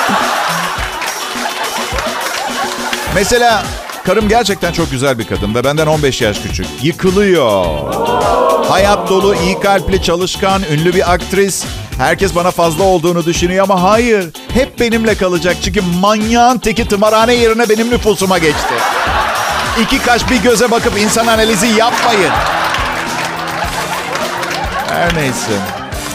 Mesela 3.15 3.63
karım 4.07 4.29
gerçekten 4.29 4.73
çok 4.73 4.91
güzel 4.91 5.19
bir 5.19 5.27
kadın 5.27 5.55
ve 5.55 5.65
benden 5.65 5.87
15 5.87 6.21
yaş 6.21 6.43
küçük. 6.43 6.67
Yıkılıyor. 6.83 7.65
Hayat 8.69 9.09
dolu, 9.09 9.35
iyi 9.35 9.61
kalpli, 9.61 10.03
çalışkan, 10.03 10.63
ünlü 10.73 10.95
bir 10.95 11.13
aktris. 11.13 11.65
Herkes 11.99 12.35
bana 12.35 12.51
fazla 12.51 12.85
olduğunu 12.85 13.27
düşünüyor 13.27 13.65
ama 13.65 13.83
hayır. 13.83 14.25
Hep 14.55 14.81
benimle 14.81 15.15
kalacak 15.15 15.57
çünkü 15.65 15.81
manyağın 16.01 16.59
teki 16.59 16.89
tımarhane 16.89 17.35
yerine 17.35 17.69
benim 17.69 17.91
nüfusuma 17.91 18.39
geçti. 18.39 18.75
İki 19.83 20.03
kaş 20.03 20.31
bir 20.31 20.43
göze 20.43 20.71
bakıp 20.71 20.99
insan 20.99 21.27
analizi 21.27 21.67
yapmayın. 21.67 22.33
Her 24.91 25.15
neyse. 25.17 25.53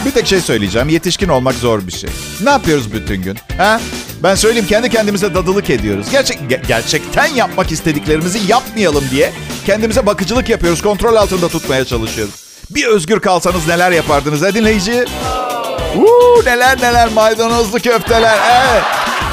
Bir 0.04 0.10
tek 0.10 0.26
şey 0.26 0.40
söyleyeceğim. 0.40 0.88
Yetişkin 0.88 1.28
olmak 1.28 1.54
zor 1.54 1.86
bir 1.86 1.92
şey. 1.92 2.10
Ne 2.40 2.50
yapıyoruz 2.50 2.92
bütün 2.92 3.22
gün? 3.22 3.38
Ha? 3.58 3.80
Ben 4.22 4.34
söyleyeyim 4.34 4.66
kendi 4.66 4.90
kendimize 4.90 5.34
dadılık 5.34 5.70
ediyoruz. 5.70 6.06
Gerçek 6.10 6.38
ge- 6.50 6.66
gerçekten 6.66 7.26
yapmak 7.26 7.72
istediklerimizi 7.72 8.38
yapmayalım 8.48 9.04
diye 9.10 9.32
kendimize 9.66 10.06
bakıcılık 10.06 10.48
yapıyoruz. 10.48 10.82
Kontrol 10.82 11.16
altında 11.16 11.48
tutmaya 11.48 11.84
çalışıyoruz. 11.84 12.34
Bir 12.70 12.86
özgür 12.86 13.20
kalsanız 13.20 13.66
neler 13.68 13.90
yapardınız 13.90 14.42
ha 14.42 14.54
dinleyici? 14.54 15.04
Uuu 15.96 16.42
neler 16.46 16.78
neler 16.82 17.08
maydanozlu 17.08 17.78
köfteler. 17.78 18.38
Evet. 18.50 18.82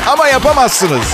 Ama 0.08 0.28
yapamazsınız. 0.28 1.06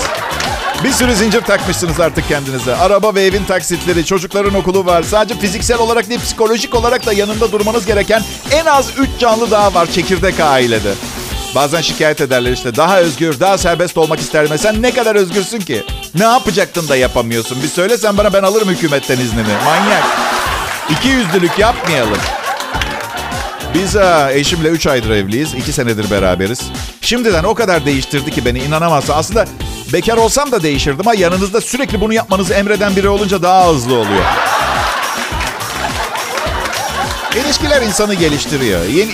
Bir 0.84 0.92
sürü 0.92 1.16
zincir 1.16 1.42
takmışsınız 1.42 2.00
artık 2.00 2.28
kendinize. 2.28 2.76
Araba 2.76 3.16
ve 3.16 3.24
evin 3.24 3.46
taksitleri, 3.46 4.06
çocukların 4.06 4.54
okulu 4.54 4.86
var. 4.86 5.04
Sadece 5.04 5.40
fiziksel 5.40 5.78
olarak 5.80 6.10
değil 6.10 6.20
psikolojik 6.22 6.76
olarak 6.76 7.06
da 7.06 7.14
yanında 7.14 7.52
durmanız 7.52 7.86
gereken 7.86 8.24
en 8.52 8.66
az 8.66 8.90
3 8.98 9.10
canlı 9.20 9.52
daha 9.52 9.74
var 9.74 9.88
çekirdek 9.92 10.40
ailede. 10.40 10.94
Bazen 11.56 11.82
şikayet 11.82 12.22
ederler 12.22 12.52
işte 12.52 12.76
daha 12.76 13.00
özgür, 13.00 13.40
daha 13.40 13.58
serbest 13.58 13.98
olmak 13.98 14.20
isterdim. 14.20 14.58
Sen 14.58 14.82
ne 14.82 14.92
kadar 14.94 15.16
özgürsün 15.16 15.60
ki? 15.60 15.84
Ne 16.16 16.24
yapacaktın 16.24 16.88
da 16.88 16.96
yapamıyorsun? 16.96 17.64
Bir 17.64 17.68
söylesen 17.68 18.18
bana 18.18 18.34
ben 18.34 18.44
alırım 18.44 18.70
hükümetten 18.70 19.20
iznini. 19.20 19.54
Manyak. 19.66 20.04
İki 20.90 21.08
yüzlülük 21.08 21.60
yapmayalım. 21.60 22.18
Biz 23.74 23.96
ha, 23.96 24.32
eşimle 24.32 24.68
3 24.70 24.88
aydır 24.88 25.10
evliyiz. 25.10 25.54
2 25.54 25.74
senedir 25.74 26.12
beraberiz. 26.12 26.62
Şimdiden 27.02 27.44
o 27.44 27.54
kadar 27.54 27.86
değiştirdi 27.86 28.32
ki 28.32 28.46
beni 28.46 28.60
inanamazsın. 28.60 29.14
Aslında 29.14 29.46
bekar 29.94 30.18
olsam 30.18 30.52
da 30.52 30.64
değişirdim 30.64 31.00
ama 31.00 31.14
yanınızda 31.16 31.62
sürekli 31.62 32.02
bunu 32.02 32.14
yapmanızı 32.14 32.54
emreden 32.54 32.96
biri 32.96 33.10
olunca 33.10 33.42
daha 33.42 33.68
hızlı 33.70 33.94
oluyor. 33.94 34.24
İlişkiler 37.46 37.82
insanı 37.82 38.14
geliştiriyor. 38.14 38.86
Yeni 38.86 39.12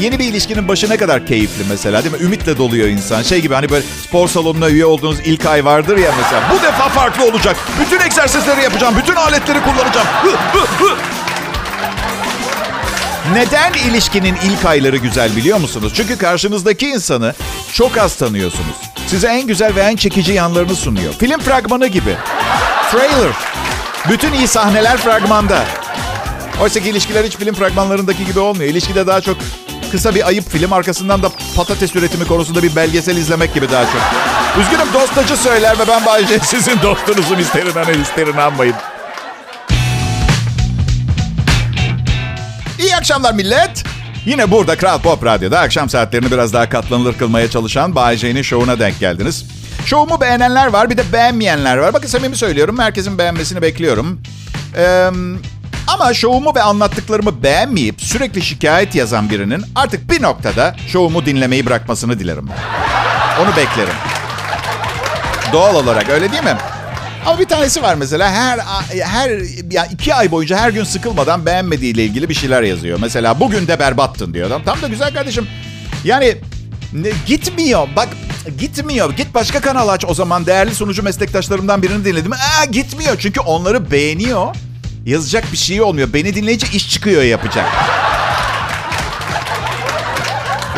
yeni 0.00 0.18
bir 0.18 0.24
ilişkinin 0.24 0.68
başı 0.68 0.90
ne 0.90 0.96
kadar 0.96 1.26
keyifli 1.26 1.64
mesela 1.68 2.04
değil 2.04 2.14
mi? 2.14 2.22
Ümitle 2.22 2.58
doluyor 2.58 2.88
insan. 2.88 3.22
Şey 3.22 3.40
gibi 3.40 3.54
hani 3.54 3.70
böyle 3.70 3.84
spor 4.04 4.28
salonuna 4.28 4.68
üye 4.68 4.86
olduğunuz 4.86 5.20
ilk 5.24 5.46
ay 5.46 5.64
vardır 5.64 5.96
ya 5.96 6.10
mesela. 6.22 6.42
Bu 6.52 6.62
defa 6.62 6.88
farklı 6.88 7.24
olacak. 7.24 7.56
Bütün 7.80 8.00
egzersizleri 8.00 8.62
yapacağım. 8.62 8.94
Bütün 9.02 9.14
aletleri 9.14 9.58
kullanacağım. 9.62 10.06
Hı, 10.22 10.30
hı, 10.58 10.84
hı. 10.84 10.96
Neden 13.32 13.72
ilişkinin 13.72 14.36
ilk 14.44 14.64
ayları 14.64 14.96
güzel 14.96 15.36
biliyor 15.36 15.58
musunuz? 15.58 15.92
Çünkü 15.96 16.18
karşınızdaki 16.18 16.88
insanı 16.88 17.34
çok 17.72 17.98
az 17.98 18.16
tanıyorsunuz. 18.16 18.76
Size 19.06 19.28
en 19.28 19.46
güzel 19.46 19.74
ve 19.74 19.80
en 19.80 19.96
çekici 19.96 20.32
yanlarını 20.32 20.74
sunuyor. 20.76 21.12
Film 21.12 21.40
fragmanı 21.40 21.86
gibi. 21.86 22.16
Trailer. 22.90 23.32
Bütün 24.08 24.32
iyi 24.32 24.48
sahneler 24.48 24.96
fragmanda. 24.96 25.64
Oysa 26.62 26.80
ki 26.80 26.88
ilişkiler 26.88 27.24
hiç 27.24 27.36
film 27.36 27.54
fragmanlarındaki 27.54 28.26
gibi 28.26 28.38
olmuyor. 28.38 28.70
İlişkide 28.70 29.06
daha 29.06 29.20
çok 29.20 29.36
kısa 29.92 30.14
bir 30.14 30.26
ayıp 30.26 30.50
film 30.50 30.72
arkasından 30.72 31.22
da 31.22 31.30
patates 31.56 31.96
üretimi 31.96 32.24
konusunda 32.26 32.62
bir 32.62 32.76
belgesel 32.76 33.16
izlemek 33.16 33.54
gibi 33.54 33.70
daha 33.70 33.84
çok. 33.84 34.00
Üzgünüm 34.60 34.92
dostacı 34.94 35.36
söyler 35.36 35.78
ve 35.78 35.88
ben 35.88 36.06
Bayce 36.06 36.38
sizin 36.38 36.82
dostunuzum 36.82 37.40
isterin 37.40 37.72
hani 37.74 37.96
isterin 38.02 38.36
anmayın. 38.36 38.74
Akşamlar 43.06 43.34
millet. 43.34 43.84
Yine 44.24 44.50
burada 44.50 44.76
Kral 44.76 44.98
Pop 44.98 45.24
Radyo'da 45.24 45.60
akşam 45.60 45.88
saatlerini 45.88 46.30
biraz 46.30 46.52
daha 46.52 46.68
katlanılır 46.68 47.18
kılmaya 47.18 47.50
çalışan 47.50 47.94
Bay 47.94 48.16
J'nin 48.16 48.42
şovuna 48.42 48.78
denk 48.78 49.00
geldiniz. 49.00 49.44
Şovumu 49.84 50.20
beğenenler 50.20 50.66
var 50.66 50.90
bir 50.90 50.96
de 50.96 51.12
beğenmeyenler 51.12 51.76
var. 51.76 51.94
Bakın 51.94 52.08
samimi 52.08 52.36
söylüyorum 52.36 52.78
herkesin 52.78 53.18
beğenmesini 53.18 53.62
bekliyorum. 53.62 54.20
Ee, 54.76 55.10
ama 55.86 56.14
şovumu 56.14 56.54
ve 56.54 56.62
anlattıklarımı 56.62 57.42
beğenmeyip 57.42 58.02
sürekli 58.02 58.42
şikayet 58.42 58.94
yazan 58.94 59.30
birinin 59.30 59.64
artık 59.74 60.10
bir 60.10 60.22
noktada 60.22 60.76
şovumu 60.88 61.26
dinlemeyi 61.26 61.66
bırakmasını 61.66 62.18
dilerim. 62.18 62.48
Onu 63.40 63.56
beklerim. 63.56 63.94
Doğal 65.52 65.74
olarak 65.74 66.08
öyle 66.08 66.32
değil 66.32 66.44
mi? 66.44 66.56
Ama 67.26 67.38
bir 67.38 67.44
tanesi 67.44 67.82
var 67.82 67.94
mesela 67.94 68.30
her 68.30 68.58
her 69.00 69.30
ya 69.70 69.86
iki 69.86 70.14
ay 70.14 70.30
boyunca 70.30 70.58
her 70.58 70.70
gün 70.70 70.84
sıkılmadan 70.84 71.46
beğenmediğiyle 71.46 72.04
ilgili 72.04 72.28
bir 72.28 72.34
şeyler 72.34 72.62
yazıyor. 72.62 72.98
Mesela 73.00 73.40
bugün 73.40 73.66
de 73.66 73.78
berbattın 73.78 74.34
diyor. 74.34 74.48
Tam, 74.48 74.64
tam 74.64 74.82
da 74.82 74.88
güzel 74.88 75.14
kardeşim. 75.14 75.48
Yani 76.04 76.36
ne, 76.92 77.08
gitmiyor. 77.26 77.88
Bak 77.96 78.08
gitmiyor. 78.58 79.12
Git 79.16 79.34
başka 79.34 79.60
kanal 79.60 79.88
aç 79.88 80.04
o 80.08 80.14
zaman. 80.14 80.46
Değerli 80.46 80.74
sunucu 80.74 81.02
meslektaşlarımdan 81.02 81.82
birini 81.82 82.04
dinledim. 82.04 82.32
Aa, 82.32 82.64
gitmiyor 82.64 83.16
çünkü 83.18 83.40
onları 83.40 83.90
beğeniyor. 83.90 84.56
Yazacak 85.06 85.52
bir 85.52 85.56
şey 85.56 85.82
olmuyor. 85.82 86.12
Beni 86.12 86.34
dinleyince 86.34 86.66
iş 86.72 86.90
çıkıyor 86.90 87.22
yapacak. 87.22 87.66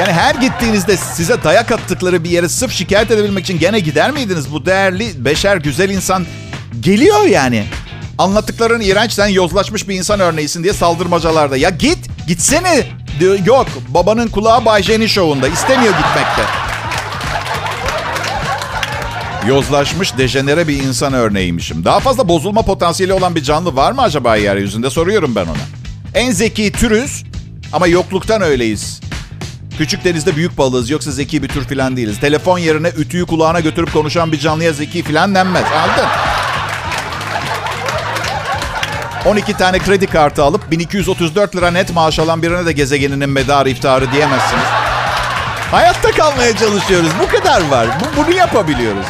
Yani 0.00 0.12
her 0.12 0.34
gittiğinizde 0.34 0.96
size 0.96 1.44
dayak 1.44 1.72
attıkları 1.72 2.24
bir 2.24 2.30
yere 2.30 2.48
sırf 2.48 2.72
şikayet 2.72 3.10
edebilmek 3.10 3.44
için 3.44 3.58
gene 3.58 3.80
gider 3.80 4.10
miydiniz? 4.10 4.52
Bu 4.52 4.66
değerli, 4.66 5.24
beşer, 5.24 5.56
güzel 5.56 5.90
insan 5.90 6.26
geliyor 6.80 7.22
yani. 7.26 7.64
Anlattıkların 8.18 8.80
iğrenç 8.80 9.12
sen 9.12 9.28
yozlaşmış 9.28 9.88
bir 9.88 9.94
insan 9.94 10.20
örneğisin 10.20 10.62
diye 10.62 10.72
saldırmacalarda. 10.72 11.56
Ya 11.56 11.70
git, 11.70 11.98
gitsene. 12.26 12.84
Diyor, 13.20 13.38
Yok, 13.46 13.66
babanın 13.88 14.28
kulağı 14.28 14.64
Bay 14.64 14.82
J'nin 14.82 15.06
şovunda. 15.06 15.48
istemiyor 15.48 15.92
gitmekte. 15.92 16.42
Yozlaşmış, 19.48 20.18
dejenere 20.18 20.68
bir 20.68 20.82
insan 20.82 21.12
örneğiymişim. 21.12 21.84
Daha 21.84 22.00
fazla 22.00 22.28
bozulma 22.28 22.62
potansiyeli 22.62 23.12
olan 23.12 23.34
bir 23.34 23.42
canlı 23.42 23.76
var 23.76 23.92
mı 23.92 24.02
acaba 24.02 24.36
yeryüzünde? 24.36 24.90
Soruyorum 24.90 25.34
ben 25.34 25.44
ona. 25.44 25.56
En 26.14 26.30
zeki 26.30 26.72
türüz 26.72 27.24
ama 27.72 27.86
yokluktan 27.86 28.42
öyleyiz. 28.42 29.00
Küçük 29.78 30.04
denizde 30.04 30.36
büyük 30.36 30.58
balığız 30.58 30.90
yoksa 30.90 31.10
zeki 31.10 31.42
bir 31.42 31.48
tür 31.48 31.64
falan 31.64 31.96
değiliz. 31.96 32.20
Telefon 32.20 32.58
yerine 32.58 32.88
ütüyü 32.88 33.26
kulağına 33.26 33.60
götürüp 33.60 33.92
konuşan 33.92 34.32
bir 34.32 34.38
canlıya 34.38 34.72
zeki 34.72 35.02
falan 35.02 35.34
denmez. 35.34 35.64
Anladın? 35.82 36.08
12 39.26 39.52
tane 39.56 39.78
kredi 39.78 40.06
kartı 40.06 40.42
alıp 40.42 40.70
1234 40.70 41.56
lira 41.56 41.70
net 41.70 41.94
maaş 41.94 42.18
alan 42.18 42.42
birine 42.42 42.66
de 42.66 42.72
gezegeninin 42.72 43.30
medarı 43.30 43.70
iftarı 43.70 44.12
diyemezsiniz. 44.12 44.64
Hayatta 45.70 46.10
kalmaya 46.10 46.56
çalışıyoruz. 46.56 47.10
Bu 47.22 47.38
kadar 47.38 47.68
var. 47.68 47.86
Bu, 48.00 48.22
bunu 48.22 48.34
yapabiliyoruz. 48.34 49.06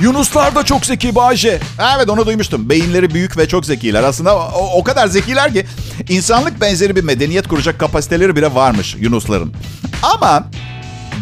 Yunuslar 0.00 0.54
da 0.54 0.62
çok 0.62 0.86
zeki 0.86 1.14
Bayce. 1.14 1.60
Evet 1.96 2.08
onu 2.08 2.26
duymuştum. 2.26 2.68
Beyinleri 2.70 3.14
büyük 3.14 3.38
ve 3.38 3.48
çok 3.48 3.66
zekiler. 3.66 4.02
Aslında 4.02 4.36
o, 4.36 4.70
o 4.74 4.84
kadar 4.84 5.06
zekiler 5.06 5.52
ki 5.52 5.66
insanlık 6.08 6.60
benzeri 6.60 6.96
bir 6.96 7.04
medeniyet 7.04 7.48
kuracak 7.48 7.78
kapasiteleri 7.78 8.36
bile 8.36 8.54
varmış 8.54 8.96
Yunusların. 8.98 9.54
Ama 10.02 10.44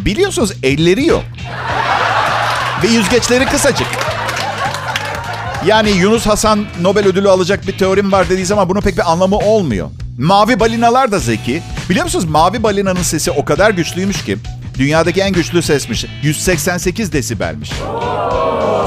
biliyorsunuz 0.04 0.52
elleri 0.62 1.06
yok. 1.06 1.22
Ve 2.82 2.88
yüzgeçleri 2.88 3.46
kısacık. 3.46 4.07
Yani 5.66 5.90
Yunus 5.90 6.26
Hasan 6.26 6.66
Nobel 6.80 7.06
ödülü 7.06 7.28
alacak 7.28 7.66
bir 7.66 7.78
teorim 7.78 8.12
var 8.12 8.28
dediği 8.30 8.46
zaman 8.46 8.68
bunun 8.68 8.80
pek 8.80 8.96
bir 8.96 9.12
anlamı 9.12 9.36
olmuyor. 9.36 9.90
Mavi 10.18 10.60
balinalar 10.60 11.12
da 11.12 11.18
zeki. 11.18 11.62
Biliyor 11.90 12.04
musunuz 12.04 12.24
mavi 12.24 12.62
balinanın 12.62 13.02
sesi 13.02 13.30
o 13.30 13.44
kadar 13.44 13.70
güçlüymüş 13.70 14.24
ki 14.24 14.38
dünyadaki 14.78 15.20
en 15.20 15.32
güçlü 15.32 15.62
sesmiş. 15.62 16.04
188 16.22 17.12
desibelmiş. 17.12 17.70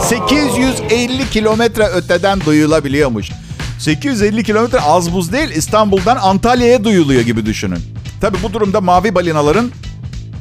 850 0.01 1.29
kilometre 1.29 1.83
öteden 1.83 2.41
duyulabiliyormuş. 2.41 3.31
850 3.79 4.43
kilometre 4.43 4.79
az 4.79 5.13
buz 5.13 5.31
değil 5.33 5.49
İstanbul'dan 5.49 6.17
Antalya'ya 6.17 6.83
duyuluyor 6.83 7.21
gibi 7.21 7.45
düşünün. 7.45 7.79
Tabi 8.21 8.37
bu 8.43 8.53
durumda 8.53 8.81
mavi 8.81 9.15
balinaların 9.15 9.71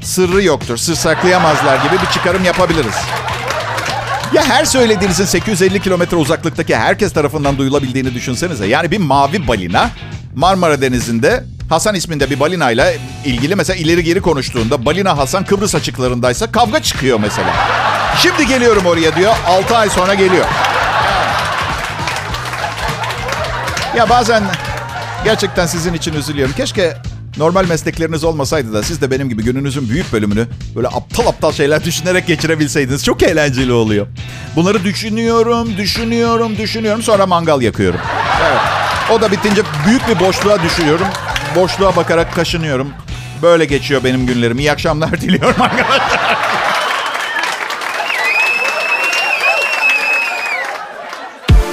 sırrı 0.03 0.43
yoktur. 0.43 0.77
Sır 0.77 0.95
saklayamazlar 0.95 1.77
gibi 1.77 2.03
bir 2.03 2.13
çıkarım 2.13 2.45
yapabiliriz. 2.45 2.95
Ya 4.33 4.45
her 4.45 4.65
söylediğinizin 4.65 5.25
850 5.25 5.81
kilometre 5.81 6.17
uzaklıktaki 6.17 6.77
herkes 6.77 7.13
tarafından 7.13 7.59
duyulabildiğini 7.59 8.15
düşünsenize. 8.15 8.67
Yani 8.67 8.91
bir 8.91 8.99
mavi 8.99 9.49
balina 9.49 9.91
Marmara 10.35 10.81
Denizi'nde 10.83 11.45
Hasan 11.69 11.95
isminde 11.95 12.31
bir 12.31 12.41
balinayla 12.41 12.93
ilgili 13.25 13.57
mesela 13.57 13.77
ileri 13.77 14.05
geri 14.05 14.21
konuştuğunda 14.21 14.85
balina 14.85 15.19
Hasan 15.19 15.45
Kıbrıs 15.45 15.75
açıklarındaysa 15.75 16.53
kavga 16.53 16.83
çıkıyor 16.83 17.21
mesela. 17.21 17.55
Şimdi 18.19 18.47
geliyorum 18.47 18.87
oraya 18.87 19.17
diyor. 19.17 19.35
6 19.47 19.77
ay 19.77 19.91
sonra 19.91 20.15
geliyor. 20.15 20.47
Ya 23.97 24.09
bazen 24.09 24.43
gerçekten 25.25 25.67
sizin 25.67 25.95
için 25.95 26.15
üzülüyorum. 26.15 26.55
Keşke 26.55 26.97
normal 27.37 27.69
meslekleriniz 27.69 28.25
olmasaydı 28.25 28.73
da 28.73 28.83
siz 28.83 29.01
de 29.01 29.11
benim 29.11 29.29
gibi 29.29 29.43
gününüzün 29.45 29.89
büyük 29.89 30.13
bölümünü 30.13 30.47
böyle 30.77 30.89
aptal 30.89 31.27
aptal 31.27 31.53
şeyler 31.53 31.85
düşünerek 31.85 32.27
geçirebilseydiniz. 32.27 33.05
Çok 33.05 33.23
eğlenceli 33.23 33.73
oluyor. 33.73 34.07
Bunları 34.57 34.85
düşünüyorum, 34.85 35.77
düşünüyorum, 35.77 36.57
düşünüyorum. 36.59 37.03
Sonra 37.03 37.27
mangal 37.27 37.63
yakıyorum. 37.63 38.01
Evet. 38.43 38.61
O 39.13 39.21
da 39.21 39.33
bitince 39.33 39.63
büyük 39.87 40.09
bir 40.09 40.21
boşluğa 40.21 40.63
düşüyorum. 40.63 41.07
Boşluğa 41.57 41.97
bakarak 41.97 42.35
kaşınıyorum. 42.35 42.89
Böyle 43.43 43.65
geçiyor 43.65 44.05
benim 44.05 44.27
günlerim. 44.27 44.59
İyi 44.59 44.73
akşamlar 44.73 45.11
diliyorum 45.21 45.63
arkadaşlar. 45.63 46.37